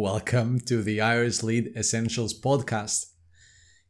[0.00, 3.04] Welcome to the iOS Lead Essentials podcast.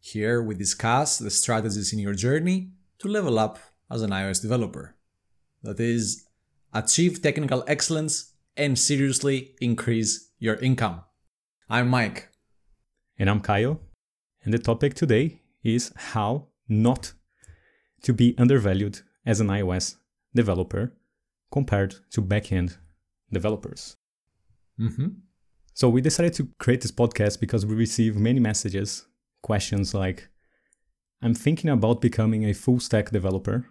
[0.00, 4.96] Here we discuss the strategies in your journey to level up as an iOS developer.
[5.62, 6.26] That is,
[6.72, 11.02] achieve technical excellence and seriously increase your income.
[11.68, 12.30] I'm Mike.
[13.16, 13.78] And I'm Caio.
[14.42, 17.12] And the topic today is how not
[18.02, 19.94] to be undervalued as an iOS
[20.34, 20.92] developer
[21.52, 22.78] compared to backend
[23.32, 23.96] developers.
[24.76, 25.06] Mm-hmm.
[25.74, 29.06] So we decided to create this podcast because we receive many messages,
[29.42, 30.28] questions like,
[31.22, 33.66] I'm thinking about becoming a full stack developer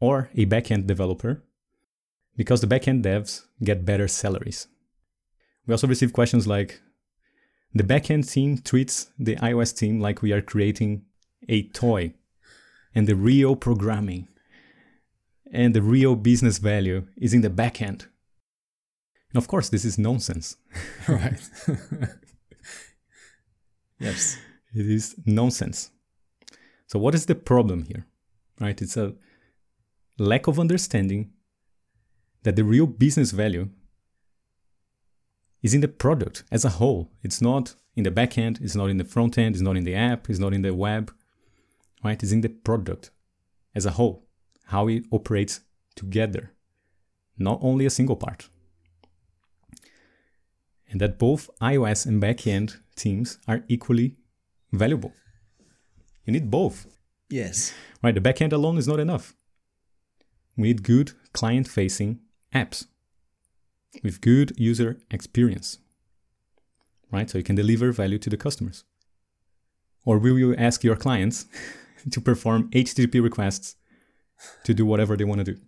[0.00, 1.42] or a backend developer
[2.36, 4.66] because the backend devs get better salaries.
[5.66, 6.80] We also receive questions like,
[7.72, 11.04] the backend team treats the iOS team like we are creating
[11.48, 12.14] a toy
[12.94, 14.28] and the real programming
[15.52, 18.06] and the real business value is in the backend.
[19.32, 20.56] And of course, this is nonsense.
[21.08, 21.40] right.
[23.98, 24.38] yes.
[24.74, 25.90] It is nonsense.
[26.86, 28.06] So, what is the problem here?
[28.60, 28.80] Right?
[28.80, 29.14] It's a
[30.18, 31.32] lack of understanding
[32.42, 33.68] that the real business value
[35.62, 37.10] is in the product as a whole.
[37.22, 39.84] It's not in the back end, it's not in the front end, it's not in
[39.84, 41.12] the app, it's not in the web,
[42.02, 42.22] right?
[42.22, 43.10] It's in the product
[43.74, 44.26] as a whole,
[44.66, 45.60] how it operates
[45.94, 46.52] together,
[47.38, 48.48] not only a single part.
[50.90, 54.16] And that both iOS and backend teams are equally
[54.72, 55.12] valuable.
[56.24, 56.86] You need both.
[57.28, 57.72] Yes.
[58.02, 58.14] Right?
[58.14, 59.34] The backend alone is not enough.
[60.56, 62.20] We need good client facing
[62.52, 62.86] apps
[64.02, 65.78] with good user experience.
[67.12, 67.30] Right?
[67.30, 68.84] So you can deliver value to the customers.
[70.04, 71.46] Or will you ask your clients
[72.10, 73.76] to perform HTTP requests
[74.64, 75.60] to do whatever they want to do?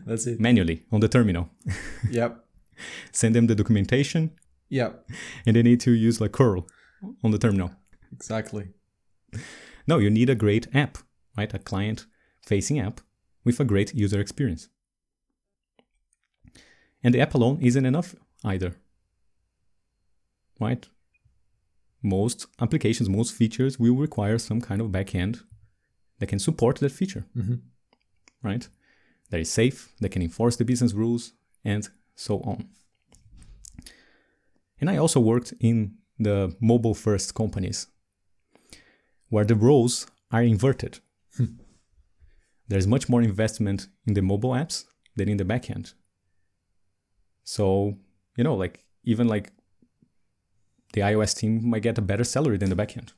[0.06, 0.40] That's it.
[0.40, 1.50] Manually on the terminal.
[2.10, 2.44] Yep.
[3.12, 4.30] Send them the documentation
[4.70, 5.08] Yep.
[5.46, 6.66] and they need to use like curl
[7.22, 7.72] on the terminal.
[8.12, 8.68] Exactly.
[9.86, 10.98] No, you need a great app,
[11.36, 11.52] right?
[11.52, 12.06] A client
[12.42, 13.00] facing app
[13.44, 14.68] with a great user experience.
[17.02, 18.76] And the app alone isn't enough either.
[20.60, 20.86] Right?
[22.02, 25.42] Most applications, most features will require some kind of backend
[26.18, 27.26] that can support that feature.
[27.36, 27.54] Mm-hmm.
[28.42, 28.68] Right?
[29.30, 31.32] That is safe, that can enforce the business rules,
[31.64, 32.68] and so on.
[34.80, 37.86] And I also worked in the mobile first companies
[39.28, 41.00] where the roles are inverted.
[41.36, 41.56] Hmm.
[42.68, 44.84] There's much more investment in the mobile apps
[45.16, 45.94] than in the backend.
[47.44, 47.94] So,
[48.36, 49.52] you know, like even like
[50.92, 53.12] the iOS team might get a better salary than the backend.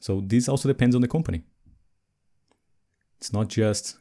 [0.00, 1.44] So this also depends on the company.
[3.18, 3.96] It's not just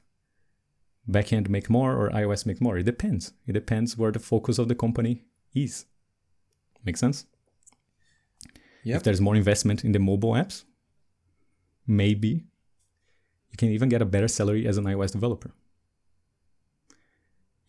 [1.10, 2.78] backend make more or iOS make more.
[2.78, 3.34] It depends.
[3.48, 5.24] It depends where the focus of the company
[5.56, 5.86] is.
[6.84, 7.26] Make sense?
[8.84, 8.98] Yep.
[8.98, 10.64] If there's more investment in the mobile apps,
[11.88, 12.46] maybe
[13.50, 15.52] you can even get a better salary as an iOS developer.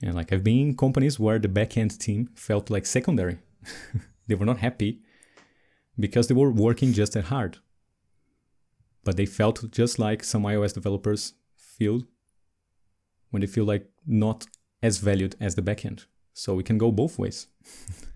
[0.03, 3.39] And like I've been in companies where the backend team felt like secondary.
[4.27, 5.01] they were not happy
[5.99, 7.59] because they were working just as hard.
[9.05, 12.03] But they felt just like some iOS developers feel
[13.31, 14.47] when they feel like not
[14.83, 16.07] as valued as the backend.
[16.33, 17.47] So we can go both ways.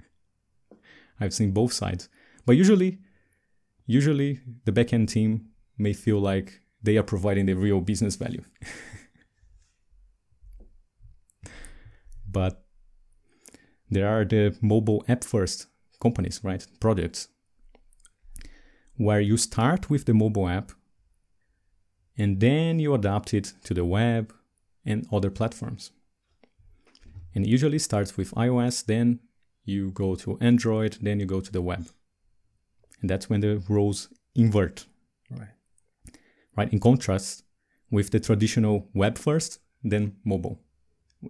[1.21, 2.09] I've seen both sides.
[2.47, 2.99] But usually,
[3.87, 8.45] usually the backend team may feel like they are providing the real business value.
[12.31, 12.65] but
[13.91, 15.67] there are the mobile app first
[16.01, 16.67] companies, right?
[16.81, 17.29] Products
[18.99, 20.73] where you start with the mobile app
[22.17, 24.35] and then you adapt it to the web
[24.85, 25.93] and other platforms.
[27.35, 29.21] And usually starts with iOS, then
[29.69, 31.89] you go to Android, then you go to the web.
[33.01, 34.87] And that's when the roles invert.
[35.31, 35.49] Right.
[36.57, 36.73] Right.
[36.73, 37.45] In contrast
[37.91, 40.61] with the traditional web first, then mobile.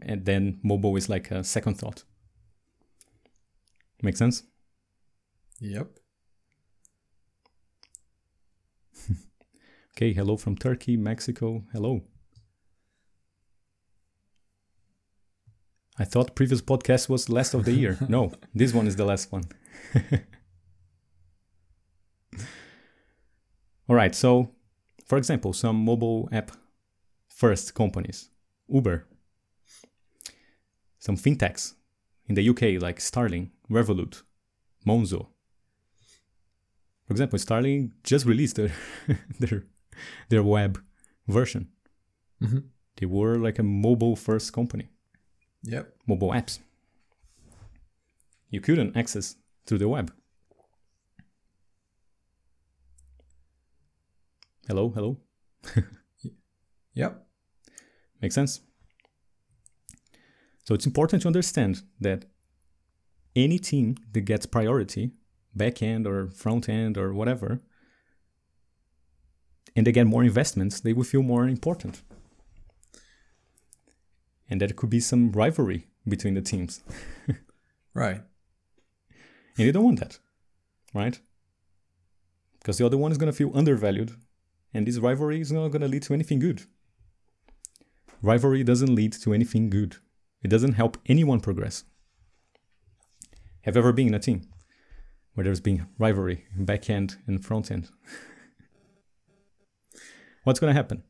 [0.03, 2.05] And then mobile is like a second thought.
[4.03, 4.45] Make sense?
[5.61, 5.89] Yep.
[9.97, 11.65] Okay, hello from Turkey, Mexico.
[11.73, 12.03] Hello.
[15.99, 17.99] I thought previous podcast was last of the year.
[18.09, 19.43] no, this one is the last one.
[23.89, 24.51] All right, so
[25.07, 26.53] for example, some mobile app
[27.29, 28.31] first companies,
[28.69, 29.07] Uber,
[30.99, 31.75] some fintechs
[32.27, 34.23] in the UK like Starling, Revolut,
[34.87, 35.29] Monzo.
[37.07, 38.71] For example, Starling just released their
[39.41, 39.65] their
[40.29, 40.79] their web
[41.27, 41.69] version.
[42.41, 42.59] Mm-hmm.
[42.99, 44.91] They were like a mobile first company
[45.63, 45.95] Yep.
[46.07, 46.61] mobile apps.
[48.51, 50.13] you couldn't access through the web.
[54.67, 55.19] Hello, hello.
[56.95, 57.27] Yep.
[58.21, 58.61] Make sense?
[60.65, 62.25] So it's important to understand that
[63.37, 65.13] any team that gets priority,
[65.55, 67.61] back end or front end or whatever,
[69.77, 72.03] and they get more investments, they will feel more important.
[74.51, 76.83] And there could be some rivalry between the teams.
[77.95, 78.21] Right.
[79.57, 80.21] And you don't want that,
[80.95, 81.19] right?
[82.61, 84.13] Because the other one is going to feel undervalued,
[84.73, 86.63] and this rivalry is not going to lead to anything good.
[88.23, 89.97] Rivalry doesn't lead to anything good,
[90.45, 91.83] it doesn't help anyone progress.
[93.63, 94.43] Have you ever been in a team
[95.35, 97.89] where there's been rivalry in back end and front end?
[100.45, 101.03] What's going to happen?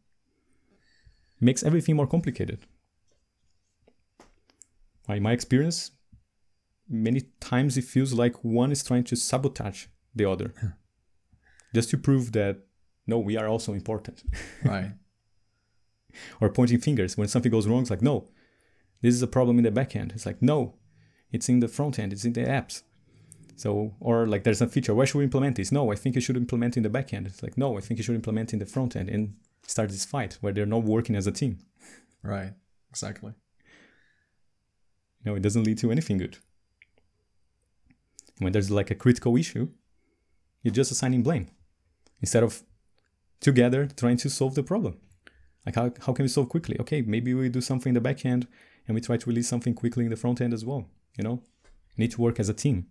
[1.40, 2.60] makes everything more complicated.
[5.16, 5.92] In my experience,
[6.88, 10.52] many times it feels like one is trying to sabotage the other.
[11.74, 12.60] Just to prove that
[13.06, 14.22] no we are also important.
[14.64, 14.92] Right.
[16.40, 17.16] or pointing fingers.
[17.16, 18.28] When something goes wrong it's like no
[19.00, 20.12] this is a problem in the back end.
[20.12, 20.74] It's like no
[21.30, 22.12] it's in the front end.
[22.12, 22.82] It's in the apps.
[23.56, 25.72] So or like there's a feature where should we implement this?
[25.72, 27.26] No i think you should implement in the back end.
[27.26, 29.34] It's like no i think you should implement in the front end and
[29.66, 31.58] start this fight where they're not working as a team.
[32.22, 32.52] Right.
[32.90, 33.32] Exactly.
[35.20, 36.38] You know it doesn't lead to anything good.
[38.38, 39.68] When there's like a critical issue
[40.62, 41.48] you're just assigning blame
[42.20, 42.62] instead of
[43.40, 44.98] together trying to solve the problem.
[45.64, 46.76] Like how, how can we solve quickly?
[46.80, 48.46] Okay maybe we do something in the back end
[48.86, 50.86] and we try to release something quickly in the front end as well
[51.18, 51.42] you know?
[51.96, 52.86] Need to work as a team.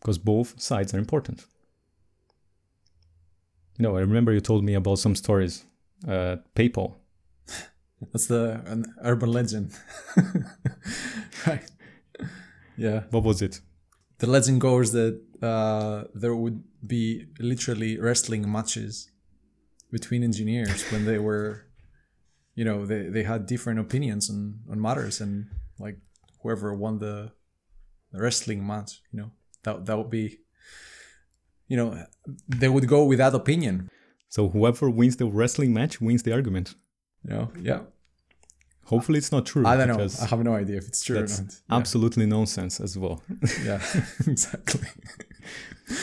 [0.00, 1.44] Because both sides are important.
[3.78, 5.64] You know i remember you told me about some stories
[6.06, 6.94] uh, paypal
[8.10, 9.72] That's the an urban legend.
[11.46, 11.70] right.
[12.76, 13.02] Yeah.
[13.10, 13.60] what was it
[14.18, 19.10] The legend goes that uh, there would be literally wrestling matches
[19.90, 21.66] between engineers when they were,
[22.54, 25.48] you know, they, they had different opinions on, on matters and
[25.78, 25.98] like
[26.42, 27.32] whoever won the,
[28.10, 29.30] the wrestling match, you know,
[29.64, 30.38] that, that would be,
[31.68, 32.04] you know,
[32.48, 33.88] they would go with that opinion,
[34.28, 36.74] so whoever wins the wrestling match wins the argument
[37.24, 37.50] you know?
[37.60, 37.80] Yeah.
[38.84, 40.08] hopefully it's not true I don't know.
[40.22, 41.30] I have no idea if it's true or not.
[41.30, 41.76] Yeah.
[41.76, 43.22] absolutely nonsense as well
[43.64, 43.80] yeah.
[44.26, 44.88] exactly.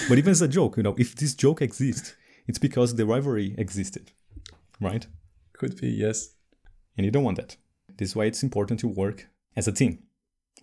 [0.07, 2.15] But even as a joke, you know, if this joke exists,
[2.47, 4.11] it's because the rivalry existed,
[4.79, 5.05] right?
[5.53, 6.35] Could be, yes.
[6.97, 7.57] And you don't want that.
[7.97, 9.99] This is why it's important to work as a team.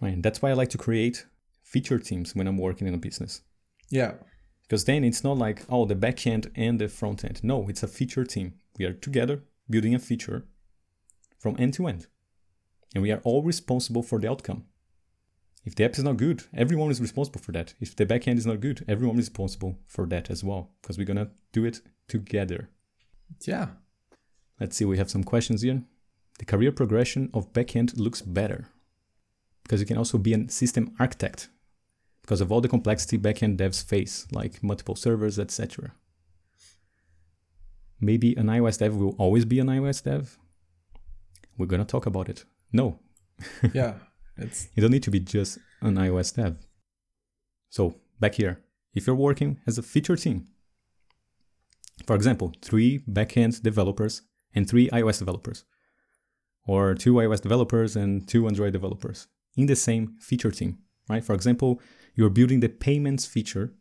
[0.01, 1.27] And that's why I like to create
[1.63, 3.43] feature teams when I'm working in a business.
[3.91, 4.15] Yeah.
[4.63, 7.43] Because then it's not like, oh, the back end and the front end.
[7.43, 8.55] No, it's a feature team.
[8.79, 10.47] We are together building a feature
[11.39, 12.07] from end to end.
[12.95, 14.65] And we are all responsible for the outcome.
[15.65, 17.75] If the app is not good, everyone is responsible for that.
[17.81, 20.71] If the backend is not good, everyone is responsible for that as well.
[20.81, 22.71] Because we're gonna do it together.
[23.43, 23.71] Yeah.
[24.61, 25.83] Let's see, we have some questions here.
[26.39, 28.69] The career progression of backend looks better.
[29.65, 31.49] Because you can also be a system architect.
[32.23, 35.93] Because of all the complexity backend devs face, like multiple servers, etc.
[38.01, 40.39] Maybe an iOS dev will always be an iOS dev.
[41.57, 42.45] We're gonna talk about it.
[42.73, 43.01] No,
[43.73, 43.95] Yeah.
[44.39, 46.57] It's you don't need to be just an iOS dev.
[47.71, 48.59] So, back here,
[48.95, 50.47] if you're working as a feature team,
[52.07, 54.23] for example, three backend developers
[54.55, 55.65] and three iOS developers,
[56.67, 60.79] or two iOS developers and two Android developers in the same feature team,
[61.09, 61.25] right?
[61.25, 61.81] For example,
[62.15, 63.73] you're building the payments feature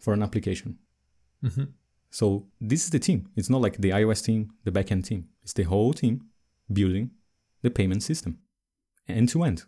[0.00, 0.78] for an application.
[1.42, 1.72] Mhm.
[2.18, 3.28] So, this is the team.
[3.36, 5.28] It's not like the iOS team, the backend team.
[5.42, 6.24] It's the whole team
[6.72, 7.10] building
[7.60, 8.38] the payment system
[9.06, 9.64] end to end.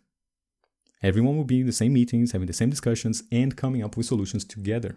[1.02, 4.06] Everyone will be in the same meetings, having the same discussions, and coming up with
[4.06, 4.96] solutions together.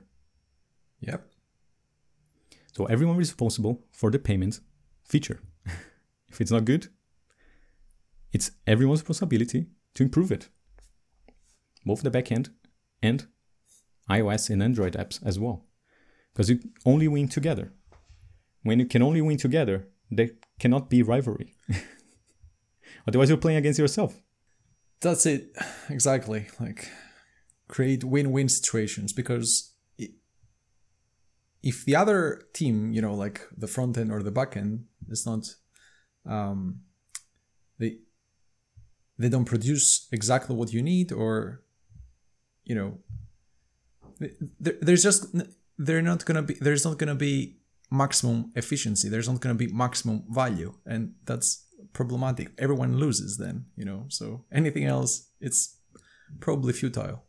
[1.02, 1.28] yep.
[2.72, 4.62] So everyone is responsible for the payment
[5.04, 5.42] feature.
[6.30, 6.88] if it's not good,
[8.32, 9.66] it's everyone's responsibility
[9.96, 10.48] to improve it.
[11.86, 12.52] Both the backend
[13.04, 13.28] and
[14.10, 15.66] iOS and Android apps as well.
[16.34, 17.74] Because you only win together.
[18.64, 21.56] When you can only win together, there cannot be rivalry.
[23.08, 24.22] Otherwise, you're playing against yourself.
[25.02, 25.56] That's it.
[25.90, 26.48] Exactly.
[26.60, 26.90] Like
[27.68, 29.74] create win-win situations because
[31.64, 35.26] if the other team, you know, like the front end or the back end is
[35.26, 35.56] not
[36.26, 36.82] um
[37.80, 37.98] they
[39.18, 41.64] they don't produce exactly what you need or
[42.64, 43.00] you know
[44.60, 45.34] there, there's just
[45.86, 47.58] they're not to be there's not to be
[47.90, 52.52] maximum efficiency there's not to be maximum value and that's problematic.
[52.58, 54.06] Everyone loses then, you know.
[54.10, 55.78] So anything else, it's
[56.40, 57.24] probably futile.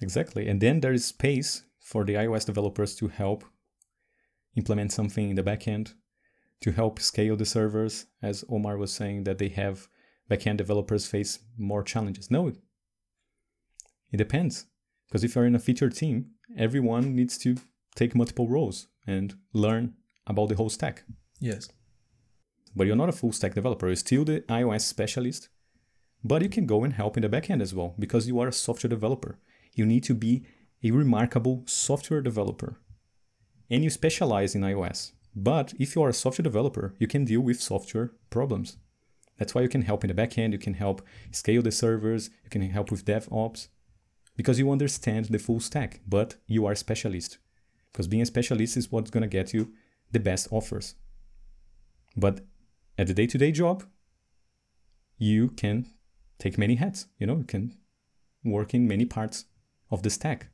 [0.00, 0.48] Exactly.
[0.48, 3.44] And then there is space for the iOS developers to help
[4.56, 5.94] implement something in the backend,
[6.60, 9.88] to help scale the servers, as Omar was saying, that they have
[10.30, 12.30] backend developers face more challenges.
[12.30, 14.66] No, it depends.
[15.08, 17.56] Because if you're in a feature team, everyone needs to
[17.94, 19.94] take multiple roles and learn
[20.26, 21.04] about the whole stack.
[21.40, 21.68] Yes.
[22.76, 25.48] But you're not a full stack developer, you're still the iOS specialist.
[26.22, 28.52] But you can go and help in the backend as well because you are a
[28.52, 29.38] software developer.
[29.74, 30.44] You need to be
[30.82, 32.80] a remarkable software developer.
[33.70, 35.12] And you specialize in iOS.
[35.34, 38.76] But if you are a software developer, you can deal with software problems.
[39.38, 42.50] That's why you can help in the backend, you can help scale the servers, you
[42.50, 43.68] can help with DevOps,
[44.38, 47.38] because you understand the full stack, but you are a specialist.
[47.90, 49.72] Because being a specialist is what's going to get you
[50.12, 50.94] the best offers.
[52.16, 52.42] But
[52.96, 53.82] at the day to day job,
[55.18, 55.86] you can
[56.38, 57.08] take many hats.
[57.18, 57.78] You know, you can
[58.44, 59.46] work in many parts
[59.90, 60.46] of the stack.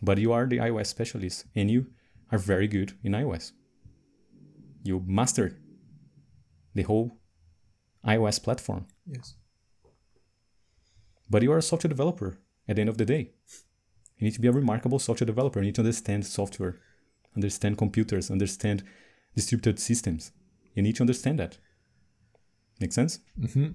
[0.00, 1.88] But you are the iOS specialist and you
[2.32, 3.52] are very good in iOS.
[4.84, 5.58] You master
[6.74, 7.18] the whole
[8.06, 8.86] iOS platform.
[9.04, 9.34] Yes.
[11.28, 12.38] But you are a software developer
[12.70, 13.32] at the end of the day.
[14.16, 15.58] You need to be a remarkable software developer.
[15.58, 16.76] You need to understand software,
[17.34, 18.84] understand computers, understand
[19.34, 20.30] distributed systems.
[20.74, 21.58] You need to understand that.
[22.80, 23.18] Make sense?
[23.38, 23.72] Mm-hmm.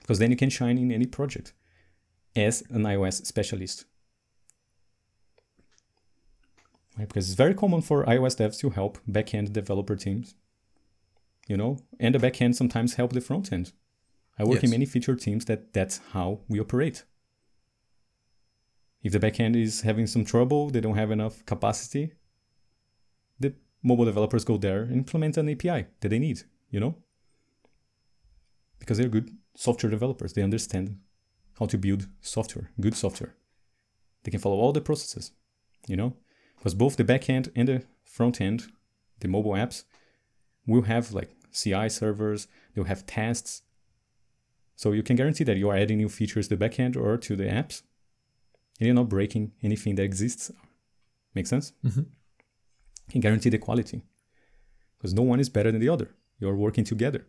[0.00, 1.52] Because then you can shine in any project
[2.34, 3.84] as an iOS specialist.
[6.98, 7.06] Right?
[7.08, 10.34] Because it's very common for iOS devs to help backend developer teams.
[11.48, 13.72] You know, and the backend sometimes help the front end.
[14.38, 14.64] I work Yes.
[14.64, 17.04] in many feature teams that that's how we operate.
[19.02, 22.12] If the backend is having some trouble, they don't have enough capacity,
[23.40, 26.94] the mobile developers go there and implement an API that they need, you know?
[28.78, 30.32] Because they're good software developers.
[30.32, 30.98] They understand
[31.58, 33.34] how to build software, good software.
[34.22, 35.32] They can follow all the processes,
[35.88, 36.14] you know?
[36.56, 38.68] Because both the backend and the front end,
[39.18, 39.84] the mobile apps,
[40.66, 43.62] will have like CI servers, they'll have tests.
[44.76, 47.36] So you can guarantee that you are adding new features to the backend or to
[47.36, 47.82] the apps,
[48.82, 50.50] and you're not breaking anything that exists.
[51.36, 51.72] Make sense?
[51.84, 52.06] Mhm.
[53.10, 54.02] Can guarantee the quality.
[54.98, 56.16] Because no one is better than the other.
[56.40, 57.24] You're working together.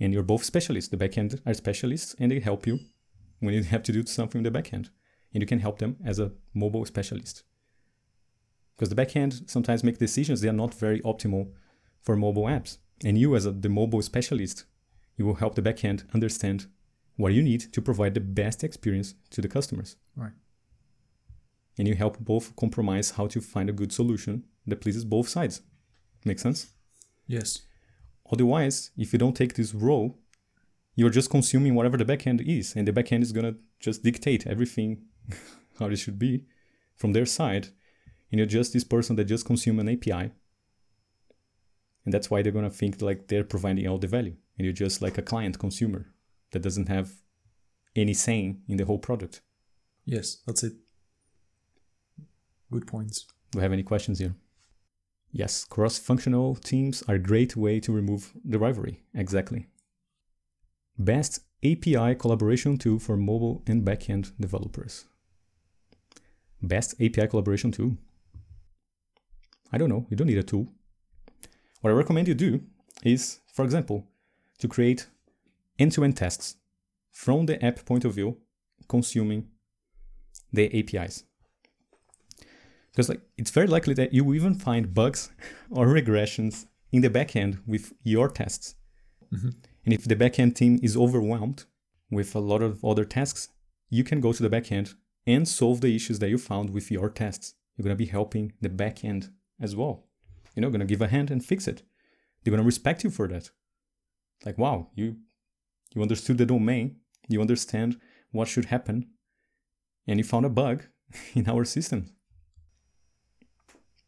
[0.00, 0.88] And you're both specialists.
[0.90, 2.78] The backend are specialists and they help you
[3.40, 4.88] when you have to do something in the backend.
[5.34, 7.42] And you can help them as a mobile specialist.
[8.74, 11.52] Because the backend sometimes make decisions that are not very optimal
[12.00, 12.78] for mobile apps.
[13.04, 14.64] And you as a, the mobile specialist,
[15.18, 16.68] you will help the backend understand
[17.16, 19.96] what you need to provide the best experience to the customers.
[20.16, 20.32] Right.
[21.78, 25.62] And you help both compromise how to find a good solution that pleases both sides.
[26.24, 26.72] Make sense?
[27.26, 27.62] Yes.
[28.30, 30.18] Otherwise, if you don't take this role,
[30.94, 35.02] you're just consuming whatever the backend is, and the backend is gonna just dictate everything
[35.78, 36.44] how it should be
[36.94, 37.68] from their side,
[38.30, 40.30] and you're just this person that just consume an API.
[42.04, 45.00] And that's why they're gonna think like they're providing all the value, and you're just
[45.00, 46.12] like a client consumer
[46.52, 47.12] that doesn't have
[47.94, 49.42] any saying in the whole product.
[50.04, 50.74] Yes, that's it.
[52.70, 53.26] Good points.
[53.50, 54.34] Do you have any questions here?
[55.30, 59.02] Yes, cross functional teams are a great way to remove the rivalry.
[59.14, 59.66] Exactly.
[60.98, 65.06] Best API collaboration tool for mobile and backend developers.
[66.62, 67.96] Best API collaboration tool.
[69.72, 70.68] I don't know, you don't need a tool.
[71.80, 72.60] What I recommend you do
[73.02, 74.06] is, for example,
[74.58, 75.06] to create
[75.78, 76.56] end to end tests
[77.10, 78.38] from the app point of view,
[78.88, 79.48] consuming
[80.52, 81.24] the APIs
[82.92, 85.30] because like it's very likely that you will even find bugs
[85.70, 88.74] or regressions in the backend with your tests.
[89.32, 89.54] Mhm.
[89.84, 91.64] And if the backend team is overwhelmed
[92.10, 93.48] with a lot of other tasks,
[93.88, 94.94] you can go to the backend
[95.26, 97.54] and solve the issues that you found with your tests.
[97.76, 100.04] You're gonna be helping the backend as well.
[100.54, 101.82] You're not gonna give a hand and fix it.
[102.44, 103.50] They're gonna respect you for that.
[104.44, 105.16] Like, wow, you
[105.94, 106.96] you understood the domain,
[107.28, 107.98] you understand
[108.30, 109.06] what should happen,
[110.06, 110.84] and you found a bug
[111.34, 112.06] in our system.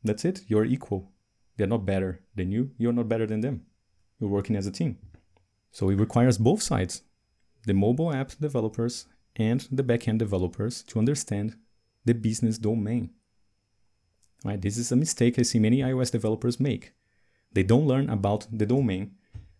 [0.02, 0.42] That's it.
[0.48, 1.12] You're equal.
[1.56, 2.72] They're not better than you.
[2.78, 3.66] You're not better than them.
[4.18, 4.98] You're working as a team.
[5.70, 7.02] So it requires both sides
[7.66, 11.56] the mobile app developers and the backend developers to understand
[12.04, 13.10] the business domain.
[14.44, 14.60] Right?
[14.60, 16.92] This is a mistake I see many iOS developers make.
[17.52, 19.12] They don't learn about the domain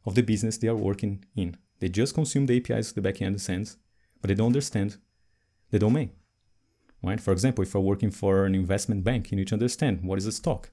[0.04, 1.56] of the business they are working in.
[1.84, 3.76] They just consume the APIs the backend sends,
[4.20, 4.96] but they don't understand
[5.70, 6.12] the domain
[7.04, 7.20] right?
[7.20, 10.26] For example, if you're working for an investment bank, you need to understand what is
[10.26, 10.70] a stock,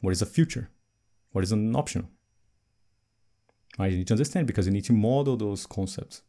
[0.00, 0.70] what is a future,
[1.32, 2.08] what is an option.
[3.78, 3.92] Right?
[3.92, 6.22] You need to understand because you need to model those concepts.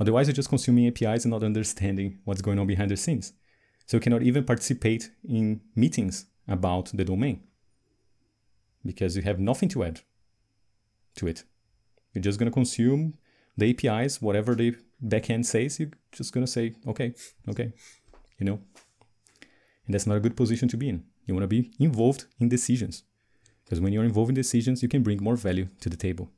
[0.00, 3.32] Otherwise, you're just consuming APIs and not understanding what's going on behind the scenes.
[3.86, 7.42] So you cannot even participate in meetings about the domain
[8.84, 10.00] because you have nothing to add
[11.16, 11.44] to it.
[12.12, 13.14] You're just going to consume
[13.56, 17.14] the APIs, whatever the backend says, you're just going to say, okay,
[17.48, 17.72] okay,
[18.38, 18.60] you know.
[19.86, 21.04] And that's not a good position to be in.
[21.26, 23.04] You want to be involved in decisions
[23.64, 26.30] because when you're involved in decisions, you can bring more value to the table.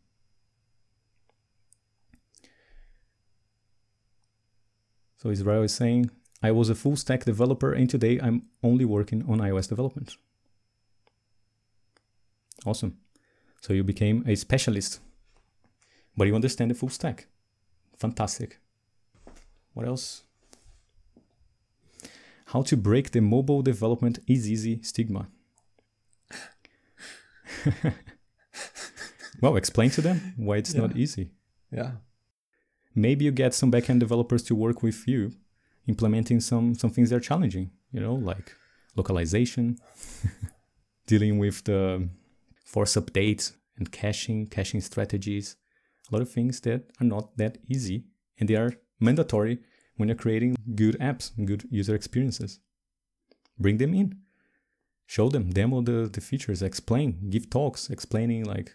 [5.19, 6.11] So Israel is saying,
[6.43, 10.16] I was a full stack developer and today I'm only working on iOS development.
[12.66, 12.99] Awesome.
[13.62, 15.00] So you became a specialist,
[16.16, 17.26] but you understand the full stack.
[17.99, 18.59] Fantastic.
[19.73, 20.23] What else?
[22.47, 25.28] How to break the mobile development is easy stigma.
[29.40, 30.80] well, explain to them why it's yeah.
[30.80, 31.30] not easy.
[31.73, 31.92] Yeah.
[32.94, 35.33] Maybe you get some backend developers to work with you
[35.87, 38.54] implementing some some things that are challenging, you know, like
[38.97, 39.78] localization,
[41.06, 42.09] dealing with the
[42.64, 45.56] force updates and caching, caching strategies,
[46.11, 48.04] a lot of things that are not that easy
[48.38, 49.58] and they are mandatory
[49.96, 52.61] when you're creating good apps, good user experiences.
[53.58, 54.20] Bring them in.
[55.06, 58.73] Show them, demo the, the features, explain, give talks explaining like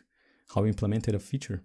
[0.53, 1.63] how we implemented a feature.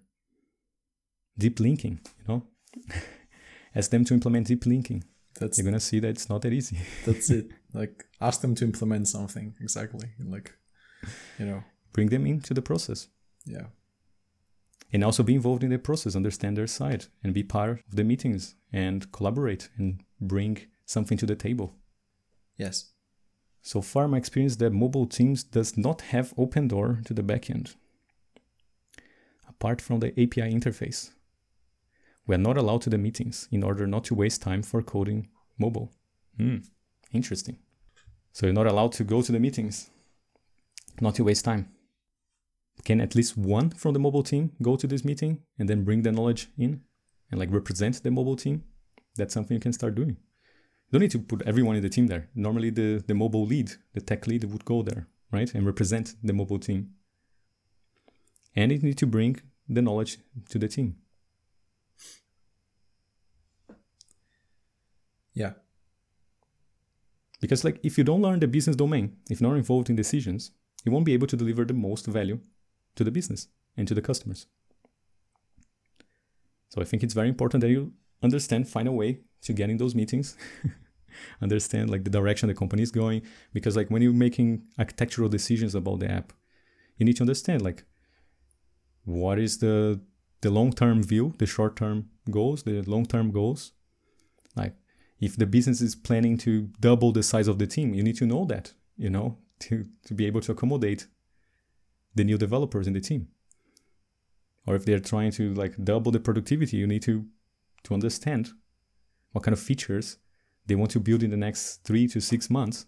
[1.37, 2.43] Deep linking, you know?
[3.75, 5.03] Ask them to implement deep linking.
[5.39, 6.79] That's you're gonna see that it's not that easy.
[7.05, 7.51] that's it.
[7.73, 10.09] Like ask them to implement something exactly.
[10.19, 10.53] Like
[11.37, 11.63] you know.
[11.91, 13.09] Bring them into the process.
[13.45, 13.67] Yeah.
[14.95, 18.05] And also be involved in the process, understand their side, and be part of the
[18.05, 21.75] meetings and collaborate and bring something to the table.
[22.55, 22.93] Yes.
[23.61, 27.75] So far, my experience that mobile teams does not have open door to the backend.
[29.49, 31.11] Apart from the API interface,
[32.25, 35.27] we are not allowed to the meetings in order not to waste time for coding
[35.57, 35.91] mobile.
[36.37, 36.59] Hmm,
[37.11, 37.57] interesting.
[38.31, 39.89] So you're not allowed to go to the meetings,
[41.01, 41.74] not to waste time.
[42.83, 46.03] Can at least one from the mobile team go to this meeting and then bring
[46.03, 46.81] the knowledge in
[47.31, 48.63] and like represent the mobile team?
[49.15, 50.09] That's something you can start doing.
[50.09, 52.29] You don't need to put everyone in the team there.
[52.35, 55.51] Normally the, the mobile lead, the tech lead would go there, right?
[55.53, 56.91] And represent the mobile team.
[58.55, 60.17] And you need to bring the knowledge
[60.49, 60.97] to the team.
[65.33, 65.53] Yeah.
[67.41, 70.51] Because like if you don't learn the business domain, if you're not involved in decisions,
[70.85, 72.39] you won't be able to deliver the most value
[72.95, 74.47] to the business and to the customers.
[76.69, 79.77] So I think it's very important that you understand, find a way to get in
[79.77, 80.35] those meetings,
[81.41, 83.21] understand like the direction the company is going.
[83.53, 86.33] Because like when you're making architectural decisions about the app,
[86.97, 87.83] you need to understand like
[89.03, 90.01] what is the
[90.41, 93.71] the long-term view, the short-term goals, the long-term goals.
[94.55, 94.75] Like
[95.19, 98.27] if the business is planning to double the size of the team, you need to
[98.27, 101.07] know that, you know, to, to be able to accommodate
[102.15, 103.27] the new developers in the team.
[104.65, 107.25] Or if they're trying to like double the productivity, you need to
[107.83, 108.49] to understand
[109.31, 110.17] what kind of features
[110.65, 112.87] they want to build in the next three to six months.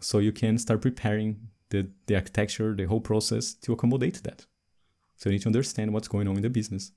[0.00, 4.46] So you can start preparing the, the architecture, the whole process to accommodate that.
[5.16, 6.92] So you need to understand what's going on in the business,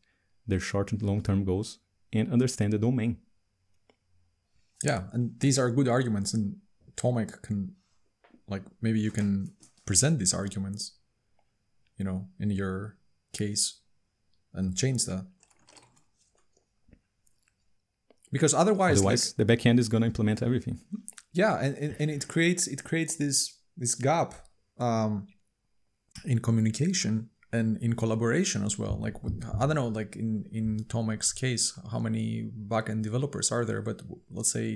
[0.46, 1.80] their short and long term goals,
[2.14, 3.18] and understand the domain.
[4.84, 6.58] Yeah, and these are good arguments, and
[6.96, 7.76] Tomek can,
[8.48, 9.54] like, maybe you can
[9.86, 10.94] present these arguments,
[12.02, 12.98] you know, in your
[13.32, 13.64] case,
[14.56, 15.24] and change that.
[18.32, 20.80] Because otherwise, otherwise like, the backend is going to implement everything.
[21.42, 23.38] Yeah, and, and, and it creates it creates this
[23.78, 24.34] this gap
[24.80, 25.28] um,
[26.26, 28.98] in communication and in collaboration as well.
[29.06, 29.16] Like
[29.60, 33.84] I don't know, like in in Tomek's case, how many backend developers are there?
[33.84, 34.02] But
[34.38, 34.68] let's say,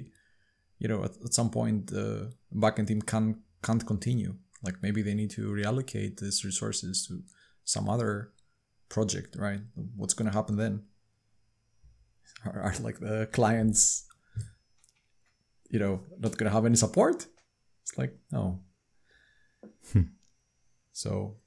[0.82, 3.26] you know, at, at some point the backend team can
[3.64, 4.36] can't continue.
[4.66, 7.22] Like maybe they need to reallocate these resources to
[7.64, 8.32] some other
[8.90, 9.62] project, right?
[9.96, 10.84] What's going to happen then?
[12.46, 14.08] Are, are like the clients,
[15.70, 17.28] you know, not going to have any support?
[17.84, 18.60] It's like no.
[19.92, 20.02] Hmm.
[20.92, 21.38] so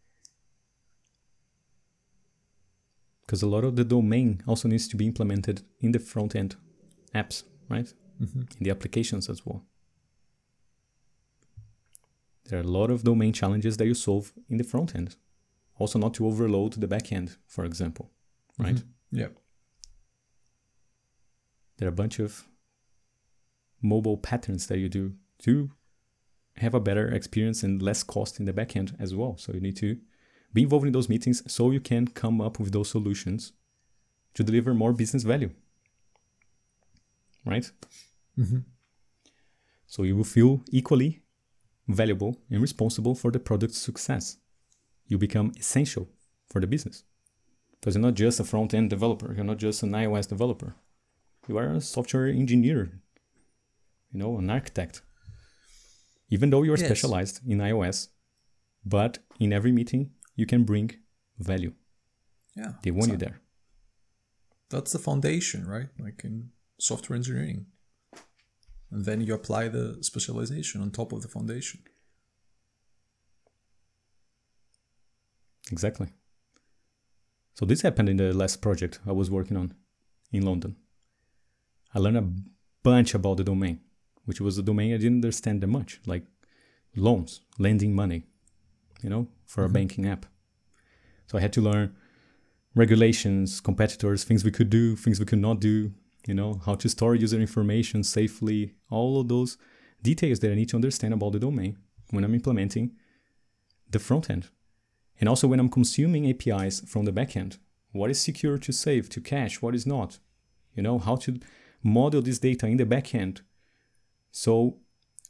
[3.29, 6.57] because a lot of the domain also needs to be implemented in the front end
[7.15, 7.93] apps, right?
[8.23, 8.41] Mm-hmm.
[8.41, 9.67] In the applications as well.
[12.49, 15.17] There are a lot of domain challenges that you solve in the front end.
[15.79, 18.11] Also, not to overload the back end, for example,
[18.59, 18.75] right?
[18.75, 19.19] Mm-hmm.
[19.19, 19.29] Yeah.
[21.77, 22.45] There are a bunch of
[23.81, 25.71] mobile patterns that you do to
[26.57, 29.37] have a better experience and less cost in the backend as well.
[29.37, 29.99] So you need to
[30.53, 33.53] be involved in those meetings so you can come up with those solutions
[34.35, 35.51] to deliver more business value.
[37.45, 37.71] Right?
[38.37, 38.59] Mm-hmm.
[39.87, 41.23] So you will feel equally
[41.89, 44.37] valuable and responsible for the product's success.
[45.07, 46.09] You become essential
[46.51, 47.05] for the business.
[47.81, 50.75] Because you're not just a front end developer, you're not just an iOS developer.
[51.49, 53.01] You are a software engineer,
[54.13, 55.03] you know, an architect.
[56.29, 56.87] Even though you're Yes.
[56.89, 58.09] specialized in iOS,
[58.85, 60.91] but in every meeting, you can bring
[61.39, 61.73] value.
[62.57, 62.73] Yeah.
[62.83, 63.41] They want So you there.
[64.71, 65.89] That's the foundation, right?
[65.99, 67.67] Like in software engineering.
[68.91, 71.81] And then you apply the specialization on top of the foundation.
[75.71, 76.09] Exactly.
[77.55, 79.75] So this happened in the last project I was working on
[80.33, 80.77] in London.
[81.95, 82.31] I learned a
[82.83, 83.81] bunch about the domain,
[84.25, 86.25] which was a domain I didn't understand that much, like
[86.97, 88.25] loans, lending money,
[89.03, 89.75] you know, for a mm-hmm.
[89.75, 90.27] banking app.
[91.27, 91.95] So I had to learn
[92.75, 95.93] regulations, competitors, things we could do, things we could not do,
[96.27, 99.57] you know, how to store user information safely, all of those
[100.03, 101.79] details that I need to understand about the domain
[102.11, 102.93] when I'm implementing
[103.91, 104.49] the front end.
[105.21, 107.59] And also when I'm consuming APIs from the backend,
[107.93, 110.19] what is secure to save, to cache, what is not?
[110.75, 111.41] You know, how to
[111.83, 113.41] model this data in the backend
[114.31, 114.79] so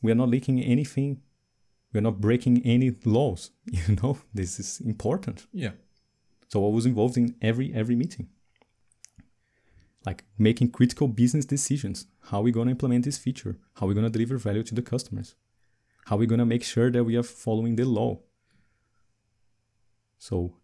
[0.02, 1.22] we are not leaking anything,
[1.92, 3.50] we are not breaking any laws.
[3.72, 5.46] You know, this is important.
[5.52, 5.72] Yeah.
[6.48, 8.28] So I was involved in every every meeting.
[10.06, 12.06] Like making critical business decisions.
[12.30, 13.58] How are we gonna implement this feature?
[13.74, 15.34] How are we gonna deliver value to the customers?
[16.06, 18.20] How are we gonna make sure that we are following the law?
[20.18, 20.54] So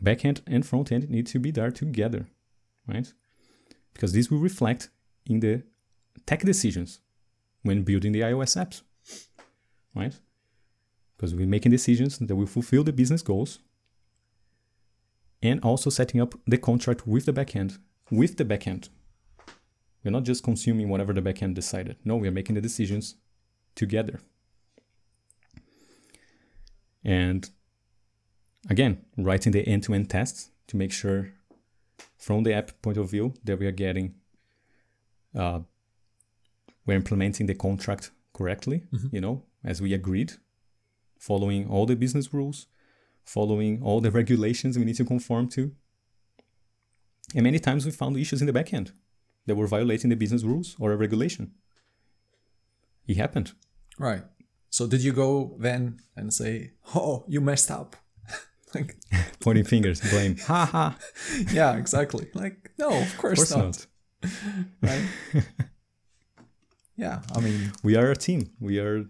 [0.00, 2.26] backend and front end need to be there together,
[2.86, 3.12] right?
[3.92, 4.90] Because this will reflect
[5.26, 5.62] in the
[6.26, 7.00] tech decisions
[7.62, 8.82] when building the iOS apps,
[9.94, 10.14] right?
[11.16, 13.58] Because we're making decisions that will fulfill the business goals
[15.42, 17.78] and also setting up the contract with the backend.
[18.10, 18.88] With the backend,
[20.04, 21.96] we're not just consuming whatever the backend decided.
[22.04, 23.16] No, we are making the decisions
[23.74, 24.20] together.
[27.04, 27.48] And
[28.70, 31.32] again, writing the end-to-end tests to make sure,
[32.16, 34.14] from the app point of view, that we are getting,
[35.34, 35.60] uh,
[36.84, 38.84] we're implementing the contract correctly.
[39.12, 40.34] You know, as we agreed,
[41.18, 42.66] following all the business rules
[43.26, 45.72] following all the regulations we need to conform to.
[47.34, 48.92] And many times we found issues in the backend
[49.46, 51.52] that were violating the business rules or a regulation.
[53.06, 53.52] It happened.
[53.98, 54.22] Right.
[54.70, 57.96] So did you go then and say, "Oh, you messed up"?
[58.74, 58.96] like,
[59.40, 60.36] Pointing fingers, blame.
[60.46, 60.98] Ha ha.
[61.52, 62.26] yeah, exactly.
[62.34, 63.86] Like, no, of course, Of course
[64.22, 64.30] not.
[64.82, 64.90] not.
[64.90, 65.44] Right?
[66.96, 68.50] yeah, I mean, We are a team.
[68.60, 69.04] We are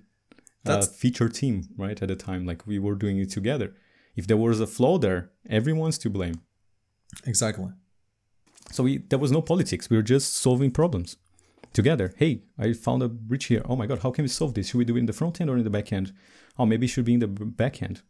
[0.67, 2.01] a feature team, right?
[2.03, 3.75] At the time, like we were doing it together.
[4.17, 6.41] If there was a flaw there, everyone's to blame.
[7.25, 7.71] exactly.
[8.73, 9.89] So we, there was no politics.
[9.89, 11.17] We were just solving problems
[11.73, 12.13] together.
[12.17, 13.63] Hey, I found a breach here.
[13.67, 14.69] Oh my God, how can we solve this?
[14.69, 16.13] Should we do it in the front end or in the back end?
[16.59, 18.03] Oh, maybe it should be in the back end.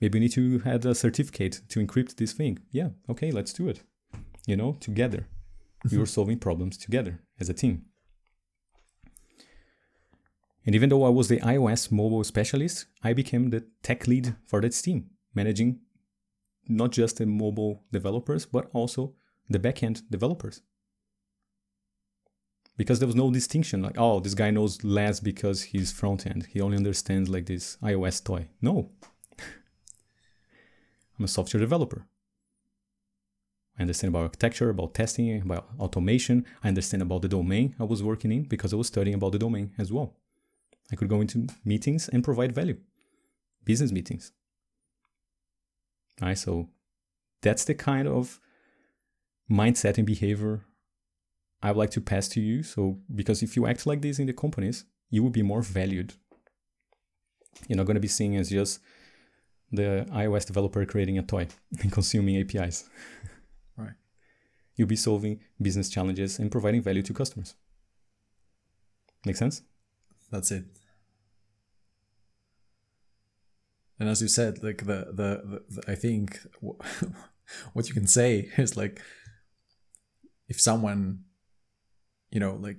[0.00, 2.58] Maybe we need to add a certificate to encrypt this thing.
[2.70, 3.82] Yeah, okay, let's do it.
[4.46, 5.28] You know, together.
[5.90, 7.82] we were solving problems together as a team.
[10.66, 14.60] And even though I was the iOS mobile specialist, I became the tech lead for
[14.62, 15.80] that team, managing
[16.68, 19.14] not just the mobile developers, but also
[19.48, 20.62] the backend developers.
[22.76, 26.48] Because there was no distinction, like, oh, this guy knows less because he's front end.
[26.50, 28.48] He only understands like this iOS toy.
[28.60, 28.90] No.
[31.18, 32.06] I'm a software developer.
[33.78, 36.44] I understand about architecture, about testing, about automation.
[36.62, 39.38] I understand about the domain I was working in because I was studying about the
[39.38, 40.14] domain as well.
[40.92, 42.78] I could go into meetings and provide value,
[43.64, 44.32] business meetings.
[46.20, 46.68] All right, so
[47.40, 48.38] that's the kind of
[49.50, 50.64] mindset and behavior
[51.64, 52.62] I would like to pass to you.
[52.62, 56.12] So, because if you act like this in the companies, you will be more valued.
[57.66, 58.80] You're not going to be seen as just
[59.72, 61.48] the iOS developer creating a toy
[61.80, 62.88] and consuming APIs.
[63.76, 63.94] Right.
[64.76, 67.56] You'll be solving business challenges and providing value to customers.
[69.26, 69.62] Make sense?
[70.30, 70.64] That's it.
[73.98, 76.78] And as you said, like the the, the, the I think w-
[77.72, 79.00] what you can say is like
[80.48, 81.20] if someone,
[82.30, 82.78] you know, like